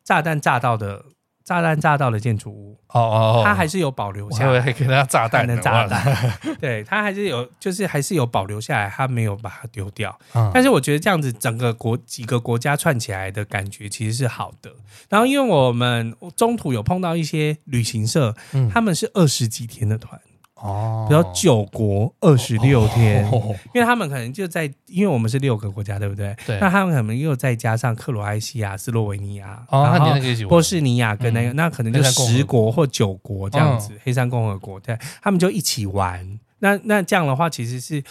[0.04, 1.06] 炸弹炸到的。
[1.48, 10.14] 炸弹炸到的建筑物，哦哦，它还是有保留下来，还给它炸弹的炸弹， 对，它还是有，就是还是有保留下来，它没有把它丢掉。
[10.34, 14.70] 嗯、但是我觉得这样子整个国几个国家串起来的感觉其实是好的。
[15.08, 20.20] 然后因为我们中途有碰到一些旅行社，嗯、他们是二十几天的团。
[20.60, 26.36] 哦，比如九国二十六天，哦、因为他们可能就在，因为我们是六个国家，对不对？
[26.46, 26.60] 对。
[26.60, 33.94] 那他们可能又再加上克罗埃西亚、斯洛维尼亚，哦、然后波士尼亚跟那个，嗯、那可能就十国或九国这样子。
[34.04, 36.40] 黑山共和国，对，他们就一起玩。
[36.60, 38.04] 那那这样的话，其实是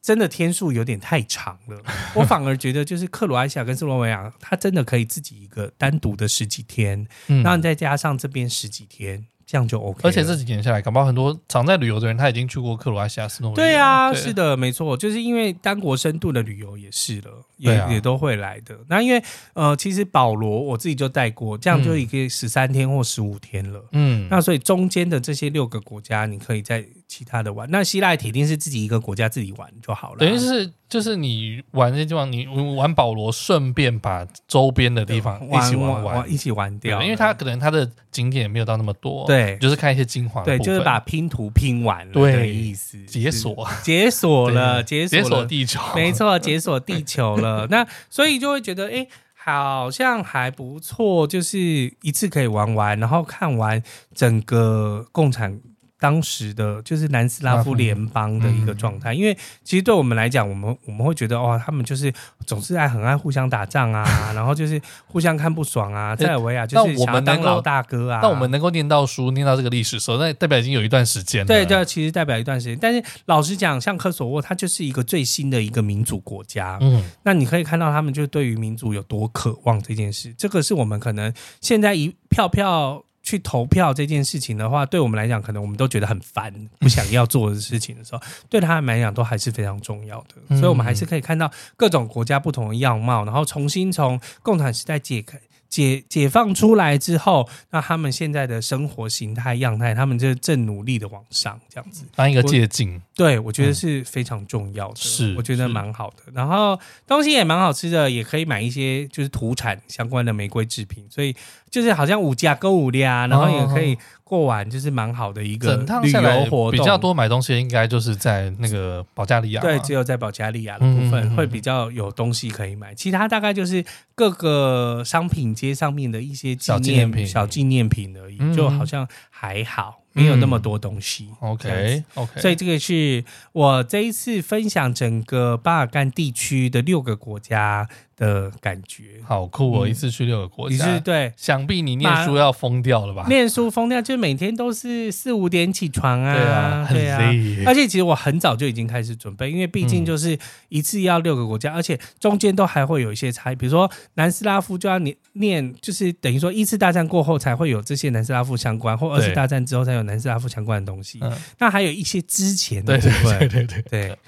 [0.00, 1.82] 真的天数有点太长了。
[2.14, 9.26] 我反而觉得，就是克罗埃西亚跟斯洛文尼亚，它真的可以自己一个单独的十几天，然后你再加上这边十几天。
[9.50, 13.54] 这样就 OK，而且这几年下来，搞不好很多常在旅游的人，他已经去过克罗埃西亚斯诺。
[13.54, 18.78] 对啊，对是的，没错，就是因为单国深度的旅游也是了，也、啊、也都会来的。
[18.88, 19.22] 那因为
[19.54, 23.82] 呃，其实保罗我自己就带过，这样就已经十三天或十五天了。
[23.92, 27.68] 嗯，那所以中间的这些六个国家，你可以在其他的玩。
[27.70, 30.18] 那希腊铁定是自己一个国家自己玩就好了。
[30.18, 30.70] 等于是。
[30.88, 37.02] 就是你玩这些地方，你玩保罗，顺便把周边的地方一起玩玩，一起玩掉。
[37.02, 40.42] 因为它可能它的景点也没有到那么多，对，就是看一些精华。
[40.44, 47.66] 对，就是把拼图拼完了的意思，解锁解锁了，解锁锁地球，没错，解锁地球了。
[47.70, 51.58] 那所以就会觉得，哎、欸，好像还不错，就是
[52.00, 53.82] 一次可以玩完，然后看完
[54.14, 55.60] 整个共产。
[56.00, 62.12] 当时的就是南斯拉夫联邦的一个状态，因为其实对我们来讲，我们我们会觉得哇，他们就是
[62.46, 66.14] 总是爱很爱互相打仗啊， 然后就是互相看不爽啊。
[66.14, 68.20] 塞尔维亚就是想要当老大哥啊。
[68.22, 71.46] 那我们能够念到书，念到这个历史时候，那代表已经有一段时间了。
[71.46, 72.78] 对对，其实代表一段时间。
[72.80, 76.78] 但是老实讲，像科索沃，它就是一个最新的一个民主国家。
[76.80, 80.32] 嗯，那你可以看到他们就对于民主有多渴望这件事。
[80.38, 83.02] 这个是我们可能现在一票票。
[83.28, 90.56] 去投票这件事情的话，对我们来讲，可能我们都觉得很烦，不想要做的事情的时候，对他们来讲都还是非常重要的。
[90.56, 95.38] 所以，我们还是可以看到各种国家不同的样貌，然后重新从共产时代解开。
[95.68, 102.98] 解解放出来之后，那他们现在的生活形态样态，他们就正努力的往上，这样子当一个借镜。
[103.14, 106.32] 对，我觉得是非常重要的，嗯、是我觉得蛮好的。
[106.32, 111.36] 然后东西也蛮好吃的，也可以买一些就是土产相关的玫瑰制品，所以
[111.70, 113.96] 就是好像五家购物呀，然后也可以。
[114.28, 119.62] 过完就是蛮好的一个旅游活动，比较多买东西应该就是在那个保加利亚。
[119.62, 123.82] 对，只有在保加利亚的部分会比较有东西可以买，其他大概就是
[124.14, 130.02] 各个商品街上面的一些纪念品、小纪念品而已，就好像还好。
[130.18, 139.86] 没有那么多东西，OK OK，所以这个是我这一次分享整个巴尔干地区的六个国家的感觉，好酷哦！
[139.86, 143.26] 一次去六个国家，你是对，想必你念书要疯掉了吧？
[143.28, 147.64] 念书疯掉，就每天都是四五点起床啊，对啊，很累。
[147.64, 150.36] 而且其实我很早就已经开始准备，因为毕竟就是
[150.68, 160.07] 一次要六个国家，而且中间都还会有一些差异，比如说南斯拉夫就要念念，就是等于说一次大战过后才会有这些南斯拉夫相关，或二次大战之后才有。
[160.08, 163.82] 南斯拉夫相关的东西，嗯、那还有一些之前的部分，对对对。
[163.82, 164.18] 对，对，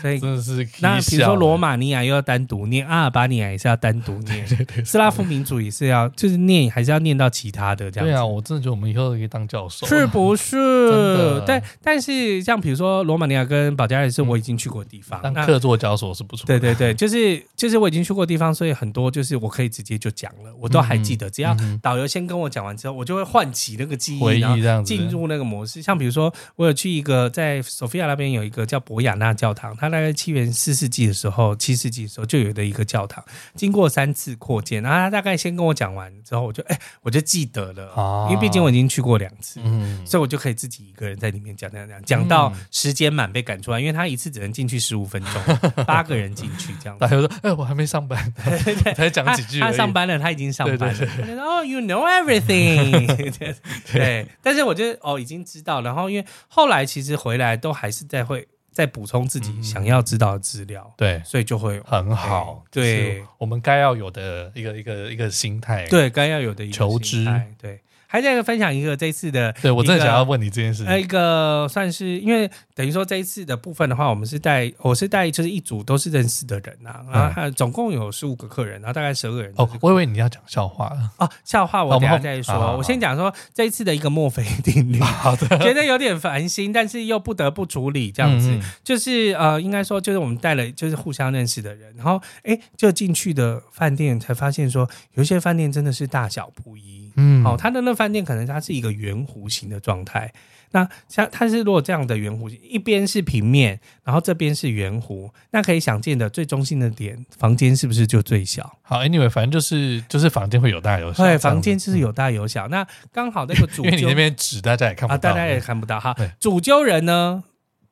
[0.00, 8.06] 所以真的是那比如说罗马尼亚又要单独念，阿尔巴尼亚也是要单独念， 对对对，斯拉夫民族也是要就是念，还是要念到其他的这样。
[8.06, 11.42] 对啊，我真的觉得我们以后可以当教授，是不是？
[11.46, 16.46] 但但是像比如说罗马尼亚跟保加利亚是我已经去过的地方，当客座教授是不错。
[16.46, 21.28] 对对对，就是就是我已经去过的地方，所以很多就是我可以直接就讲了，我都还记得。
[21.28, 25.94] 只要导游先跟我讲完之后，我就会唤起那个记忆，回忆这样子，进入那个模式，像。
[25.94, 47.06] 比如说，我有去一个在索菲亚那边有一个叫博雅纳教堂，它大概七元四世纪的时候，七世纪的时候就有的一个教堂，经过三次扩建，然后他大概先跟我讲完之后，我就哎、欸，我就记得了，哦、因为毕竟我已经去过两次，嗯、所以我就可以自己一个人在里面讲讲讲，讲到时间满被赶出来，因为他一次只能进去十五分钟， 八个人进去这样子。
[47.06, 48.32] 他说：“哎、欸，我还没上班，
[48.96, 49.70] 才讲几句他。
[49.70, 50.98] 他上班了，他已经上班了。
[50.98, 53.06] 对对对哦，You know everything，
[53.92, 55.82] 对，但是我觉得哦，已经知道。
[55.82, 62.64] 然后因为后来其实回来都还是在会再补充自己想要知道的资料，嗯、对，所以就会很好。
[62.70, 67.24] 对，我们该要有的一个一个一个心态，对，该要有的一个求知，
[67.56, 67.80] 对。
[68.14, 70.86] 还在分享一个这一次的，对我真的想要问你这件事情。
[70.86, 79.52] 呃，一个算是因为等于说这一次的部分的话，我们是带我是带就是一组都是认识的人呐，然后总共有十五个客人，然后大概十二个人。
[79.56, 81.10] 哦，我以为你要讲笑话了。
[81.16, 82.76] 哦，笑话我等下再说。
[82.76, 88.56] 我先讲说这一次的一个墨菲定律， 好的，觉得有点烦心，但是又不得不处理这样子。
[88.84, 97.03] 就是呃，应该说就是我们带了就是互相认识的人，然后哎，就进去的饭店才发现说，有一些饭店真的是大小不一。
[97.16, 100.32] 嗯，好，他的那饭店可能它是一个圆弧形的状态。
[100.70, 108.78] 那像它是如果这样的圆弧形，一边是平面，然后这边是圆弧，那可以想见的最中心的点，房间是不是就最小？
[108.82, 111.22] 好，Anyway，反正就是就是房间会有大有小。
[111.22, 112.66] 对，房间就是有大有小。
[112.66, 116.12] 嗯、那刚好那个主，因为你那边纸大家也看不到，啊、大家也看不到哈。
[116.14, 117.44] 对主揪人呢？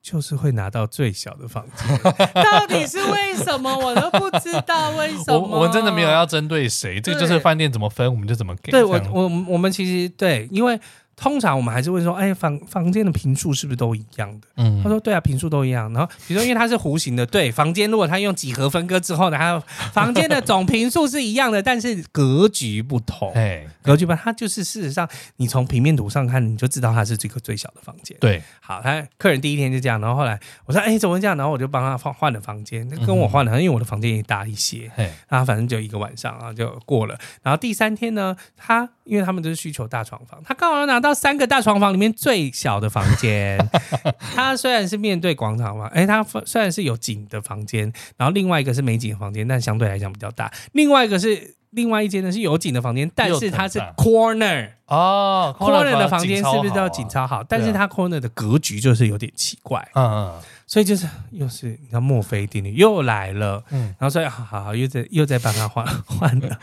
[0.02, 1.98] 就是会拿到最小的房间，
[2.42, 3.72] 到底是为什么？
[3.78, 5.38] 我都不知道为什么。
[5.38, 8.72] 我我们真的没有要针对谁，这个就是饭店怎么分，我们就怎么给。
[8.72, 10.78] 对我我我们其实对，因为
[11.14, 14.48] 通常我们还是会说，哎，房房间的平数是不是都一样的？
[14.56, 15.92] 嗯，他说对啊，平数都一样。
[15.92, 19.60] 然后比如说因为它是弧形的，对，房间如果它用几何分割之后呢，它
[19.92, 23.32] 房间的总平数是一样的，但是格局不同。
[23.36, 28.16] 哎，格局不同，它就是事实上你从平面图上看，你就知道它是这个最小的房间。
[28.20, 31.36] 对，好，他客人第一天就这样，然后后来我说，哎，怎么会这样？
[31.36, 34.90] 然后我就帮他换换了房间，跟我换了，因为我的房间也大一些。
[34.96, 37.18] 哎，然后反正就一个晚上啊就过了。
[37.42, 43.58] 然后第三天呢，他因为他们都是需求大床房，他刚好拿到三个大床房里面最小的房间。
[44.34, 50.52] 它虽然是面对广场嘛，哎，它虽然是有景的房间，然后另外一个是没景的房间，但相对来讲比较大。
[50.72, 57.42] 另外一个是另外一间呢是有景的房间，但是它是 corner 哦，corner 的房间是不是叫景超好？
[57.42, 59.86] 但是它 corner 的格局就是有点奇怪。
[59.94, 60.40] 嗯嗯。
[60.72, 66.58] 所以就是又是你看墨菲定律又来了，嗯，然后所以好好好又在又在帮他换 换了，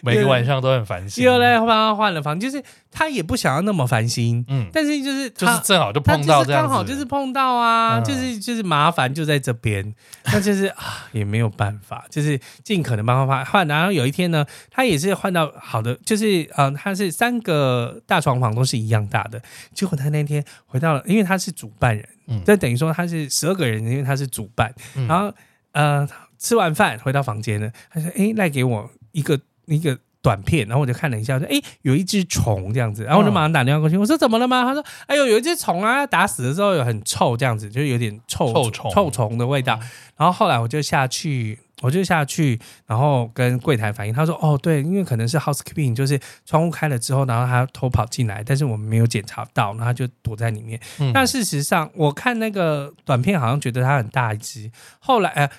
[0.00, 9.94] 每个晚上都很烦心，又来帮他换了房，就是他也不想要那么烦心，嗯，但是就是就是正好就碰到这样子，刚好就是碰到啊，嗯、就是就是麻烦就在这边，
[10.32, 19.42] 那就是啊也没有办法，就是尽可能帮他换换，然后有一天呢，他也是换到好的，就是嗯、呃，他是三个大床房都是一样大的，
[19.74, 22.08] 结果他那天回到了，因为他是主办人。
[22.26, 24.74] 嗯，这等于说他是十二个人，因为他是主办。
[24.96, 25.32] 嗯、然后
[25.72, 26.08] 呃，
[26.38, 39.78] 吃完饭回到房间呢，他说：“哎，赖给我一个一个短片。”然后我就看了一下，说：“哎，有一只虫这样子。”然后我就马上打电话过去，我说：“怎么了吗？”他说：“哎呦，有一只虫啊，打死的时候有很臭，这样子，就有点臭臭虫臭虫的味道。
[39.82, 41.58] 嗯”然后后来我就下去。
[41.84, 50.80] 我就下去，然后跟柜台反映，他说：“哦，对，因为可能是 housekeeping，就是窗户开了之后，然后他偷跑进来，但是我们没有检查到，然后他就躲在里面。
[50.98, 54.70] 嗯、但事实上，我看那个短片，好像觉得他很大一只。
[54.98, 55.50] 后来，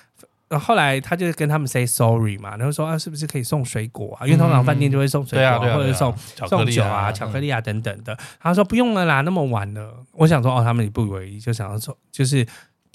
[0.48, 4.26] 呃，后来他就跟他们 say sorry 嘛，然后说啊，是不是可以送水果啊？
[4.26, 6.12] 因为通常饭店就会送水果，或者送
[6.48, 8.12] 送酒啊、巧克力啊等等的。
[8.14, 9.94] 嗯、他说不用了啦，那么晚了。
[10.10, 12.44] 我想说，哦，他们也不以为意，就想要说，就是。”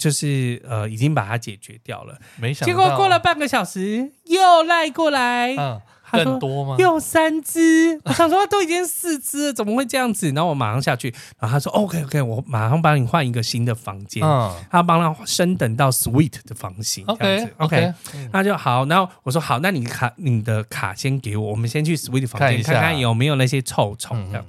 [0.02, 2.18] 就是呃，已经把它解决掉了。
[2.36, 5.54] 没想到，结果过了半个小时又赖过来。
[5.56, 5.80] 嗯，
[6.10, 6.74] 更多吗？
[6.76, 8.00] 又三只。
[8.04, 10.26] 我想说，都已经四只了，怎么会这样子？
[10.32, 17.04] 然后我马上下去，然后他说：“OK OK，我马上帮你换一个新的房间。”嗯，他帮他升等到 Suite 的房型。
[17.06, 17.94] OK OK，
[18.32, 18.84] 那就好。
[18.86, 24.44] 然后我说：“好，那你卡你的卡先给我，我们先去 Suite 房间看看有没有那些臭虫。”这样。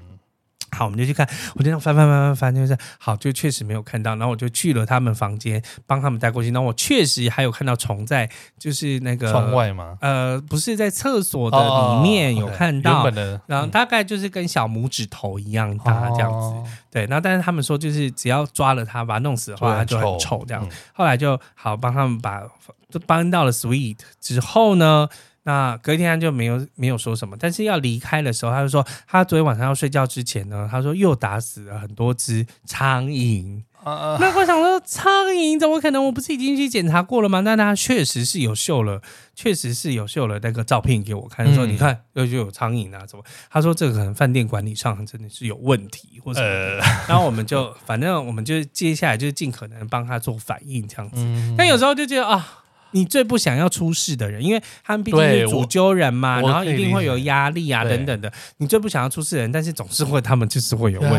[0.73, 4.15] 好，我们就去看，我就这样翻翻翻翻翻，就是好，就确实没有看到。
[4.15, 6.49] 然后我就去了他们房间，帮他们带过去。
[6.49, 9.97] 然后我确实还有看到虫在，就是那个窗外吗？
[10.01, 13.07] 呃，不是在厕所的里面有看到，
[13.47, 16.37] 然后大概就是跟小拇指头一样大这样子。
[16.37, 20.63] 哦、对，然后但是他们说，就是只要抓了它，把它弄死的话，它就很臭这样。
[20.63, 22.41] 嗯、后来就好帮他们把
[22.89, 25.07] 就搬到了 suite 之后呢。
[25.43, 33.61] 那隔天他就没有没有说什么，但是要离开的时候，他就说他昨天晚上要睡觉之前呢，他说又打死了很多只苍蝇。
[33.83, 36.05] Uh, uh, 那我想说，苍蝇怎么可能？
[36.05, 37.41] 我不是已经去检查过了吗？
[37.43, 39.01] 但他确实是有秀了，
[39.35, 43.23] 确实是有秀了那个照片给我看，说、嗯、你看又就有苍蝇啊，怎么？
[43.49, 46.77] 他说这个可能饭店管理上真的是有问题，或者、呃、
[47.09, 51.17] 然后我们就反正我们就接下来就是尽可能帮他做反应这样子。
[51.17, 52.62] 嗯、但有时候就觉得啊。
[52.93, 58.31] 你最不想要出事的人，因为他们毕竟是主揪人嘛，然后一定会有压力啊等等的。
[58.57, 61.17] 你最不想要出事的人，但是总是会，他们就是会有问题。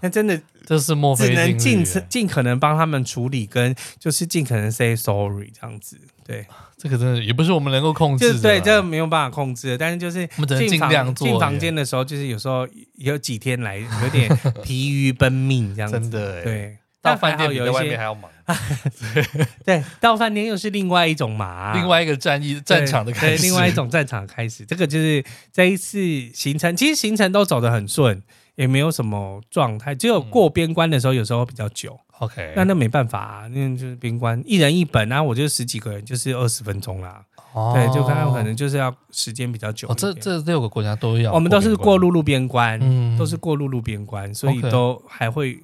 [0.00, 5.98] 那真的，这是莫非，只能尽尽可能帮他们处理，跟就是尽可能 say sorry 这样子。
[6.24, 6.46] 对，
[6.78, 8.40] 这个真的也不是我们能够控制的。
[8.40, 9.78] 对，这个没有办法控制的。
[9.78, 11.26] 但是就是我们只能尽量做。
[11.26, 14.30] 进房间的时候，就是有时候有几天来有点
[14.62, 15.98] 疲于奔命这样子。
[16.00, 16.76] 真的，对。
[17.02, 18.30] 到饭店有一些还要忙，
[19.14, 24.64] 对 对，到饭店又是另外一种忙，另外一个战役战场的开始，另外一种战场的开始。
[24.64, 25.98] 这个就是这一次
[26.34, 28.22] 行程，其实行程都走得很顺，
[28.56, 31.98] 也没有什么状态，只有过边关的时候有时候比较久。
[32.18, 37.22] OK，那那没办法啊，那就是边关一人一本，然后我就十几个人，就是二十分钟啦。
[37.54, 39.88] 哦，对，就看看可能就是要时间比较久。
[39.88, 45.58] 哦这这六个国家都要，我们都是过陆路边关，嗯，都是过陆路边关，所以都还会。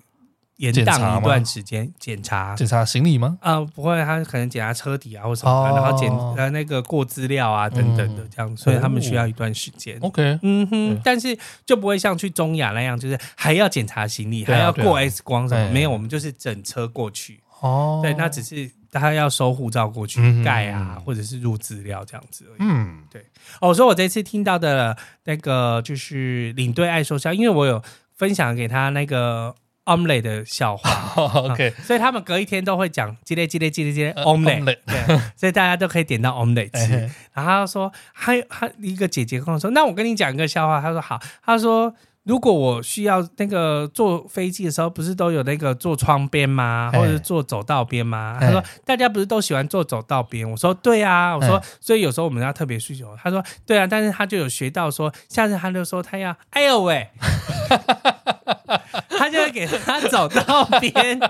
[0.57, 3.37] 延宕一段时间检查，检查行李吗？
[3.43, 9.99] 啊、呃，不会，他可能检查车底啊或什么，哦、然后检呃那个过资料啊等等的这样，嗯、所以他们需要一段时间。
[10.01, 17.41] OK，嗯哼，但是就不会像去中亚那样，就是还要检查行李，啊、还要过 X 光什么，没有，我们就是整车过去。
[17.61, 22.57] 哦，对，那只是他要收护照过去盖啊，嗯、或者是入资料这样子而已。
[22.61, 23.23] 嗯，对。
[23.61, 27.83] 哦，所以我这次听到的那个就是领队爱说笑，因为我有
[28.15, 29.55] 分享给他那个。
[29.87, 31.13] Omelette 的笑话，
[31.51, 37.11] OK，所以他们隔一天都会讲“叽咧叽咧叽咧叽咧 omelette”，对，所以大家都可以点到 omelette 吃。
[37.33, 40.81] 然后他说，还有还一个姐姐跟我说，那我跟你讲一个笑话。
[40.81, 46.91] 他说好，他说如果我需要那个坐飞机的时候，不是都有那个坐窗边吗？
[46.93, 48.39] 或者坐走道边吗？
[48.41, 50.51] 他说大家不是都喜欢坐走道边？
[50.51, 53.17] 我说对啊，我说所以有时候我们要特别需求。
[53.23, 57.09] 他说对啊，但是他就有学到说，下次他就说他要，哎呦喂。
[59.19, 61.19] 他就会给他走到边，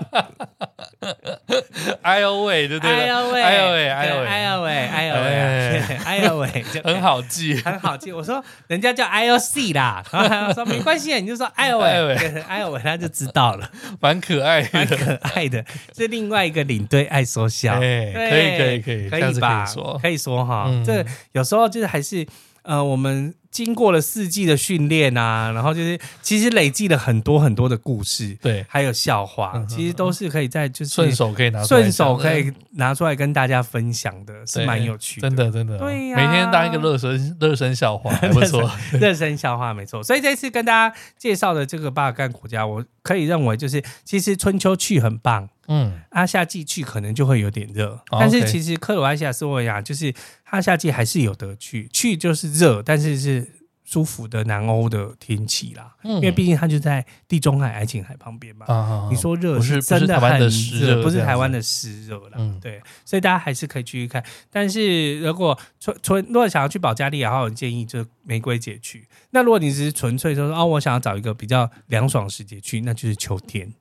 [2.01, 2.93] 哎呦喂，对不对？
[2.93, 8.11] 哎呦喂，哎呦喂，哎呦喂，哎呦喂，哎呦喂， 哎呦喂，就很好记， 很好记。
[8.11, 12.15] 我说人家叫 IOC 啦，然后他说没关系，你就说哎呦喂，
[12.47, 13.69] 哎呦喂，他就知道了，
[13.99, 15.63] 蛮可爱，蛮可爱的。
[15.95, 19.65] 是另外一个领队爱说笑，可以，可以，可以，可以吧？
[20.01, 22.25] 可以说哈，这有时候就是还是
[22.63, 23.33] 呃我们。
[23.49, 38.69] 经过了四季的训练啊，然后就是其实累积了很多很多的故事，对，还有笑话，嗯、其实都是可以在就是顺手可以拿出来顺手可以拿出来跟大家分享的，是蛮有趣的，真的真的，对呀、啊，每天当一个热身热身笑话，还不错，
[38.99, 40.03] 热身笑话没错。
[40.03, 45.49] 所以这次跟大家介绍的这个巴尔干国家，我可以认为就是其实春秋去很棒。
[45.69, 50.13] 嗯，啊，夏季去可能就会有点热，哦、但是其实克罗埃西亚、斯洛文尼亚就是
[50.45, 53.46] 它夏季还是有得去，去就是热，但是是
[53.87, 55.95] 舒服的南欧的天气啦。
[56.03, 58.65] 嗯、因为毕竟它就在地中海爱琴海旁边嘛。
[58.67, 62.33] 啊、你说热是真的很热，不是台湾的湿热啦。
[62.35, 64.21] 嗯，对，所以大家还是可以去看。
[64.51, 69.07] 但是如果纯纯如果想要去保加利亚，我建议就玫瑰节去。
[69.29, 73.73] 那如果你只是纯粹说哦，我想要找一个比较凉爽时节去，那就是秋天。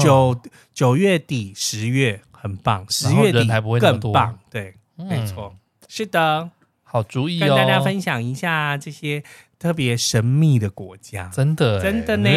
[0.00, 0.40] 九
[0.72, 3.46] 九月底十月很棒，十月底
[3.78, 4.38] 更棒。
[4.50, 5.54] 对，没错，
[5.88, 6.48] 是的，
[6.94, 9.24] 好主意哦，跟大家分享一下这些
[9.58, 12.30] 特别神秘的国家，真的真的呢。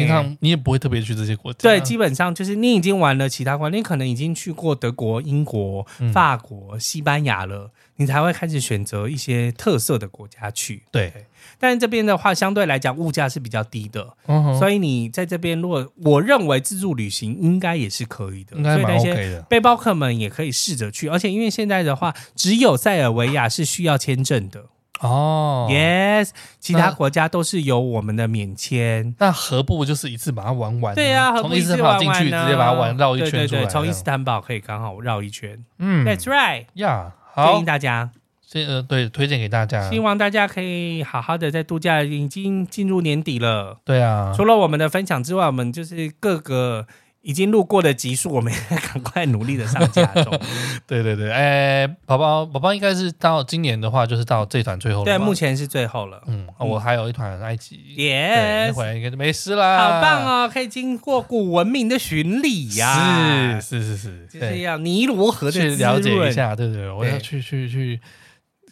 [0.00, 10.82] 平常你也不会特别去这些国家，对，基本上就是你已经玩了其他国家，你可能已经去过德国、英国、法国、西班牙了，你才会开始选择一些特色的国家去。
[10.90, 11.12] 对。
[11.58, 19.00] 但是这边的话，相对来讲物价是比较低的，嗯、所以你在这边，如果我认为自助旅行应该也是可以的，应该蛮 OK 的。
[19.00, 24.66] 所以那些背包客们也可以试着去，而且因为现在的话，只有塞尔维亚是需要签证的
[25.00, 29.14] 哦，Yes，其他国家都是有我们的免签。
[29.18, 30.94] 那何不就是一次把它玩完？
[30.94, 33.66] 对啊，从伊斯坦堡进去，直接把它玩绕一圈出来。
[33.66, 35.64] 从伊斯坦堡可以刚好绕一圈。
[35.78, 38.10] 嗯，That's right，呀，yeah, 好，建议大家。
[38.52, 42.02] 这呃，对，推荐给大家，希望大家可以好好的在度假。
[42.02, 46.84] 已经进入年底了，对啊，除了我们的分享之外，我们就是各个
[47.22, 50.40] 已经录过的集数，我们也赶快努力的上架中。
[50.86, 55.04] 对对对，哎，宝宝宝宝应该是到今年的话，就是到这团最后了。
[55.04, 56.22] 对，目前是最后了。
[56.26, 59.78] 嗯，我还有一团埃及，耶，那回来应该就没事啦。
[59.78, 63.60] 好棒哦，可以经过古文明的巡礼呀！
[63.60, 68.00] 是是是是，就是要尼罗河的去了解一下，对对对，我要去去去。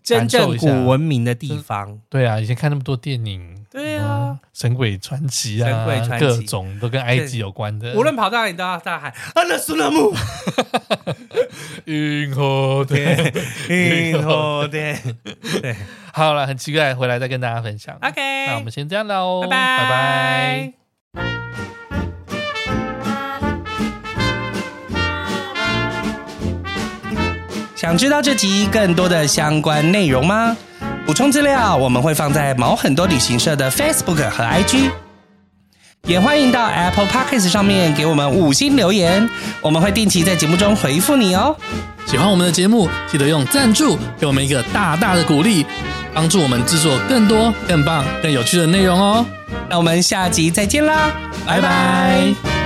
[0.01, 10.13] 真正古文明的地方，对啊，以前看那么多电影，对啊，神鬼传奇啊，神鬼传奇，各种都跟埃及有关的，无论跑到哪里都要大喊阿拉苏拉姆，
[11.85, 13.33] 银河 天，
[13.69, 15.01] 银河 天，
[15.63, 15.77] 对，
[16.13, 17.97] 好了，很期待，回来再跟大家分享。
[18.03, 21.29] OK，那我们先这样喽，拜拜，拜拜。
[27.77, 30.57] 想知道这集更多的相关内容吗？
[31.09, 34.91] 补充资料我们会放在某很多旅行社的 Facebook 和 IG，
[36.07, 39.27] 也欢迎到 Apple Podcast 上面给我们五星留言，
[39.63, 41.57] 我们会定期在节目中回复你哦。
[42.05, 45.65] 喜欢我们的节目，记得用赞助给我们一个大大的鼓励，
[46.13, 49.25] 帮助我们制作更多、更棒、更有趣的内容哦。
[49.71, 51.11] 那我们下集再见啦，
[51.47, 52.58] 拜拜。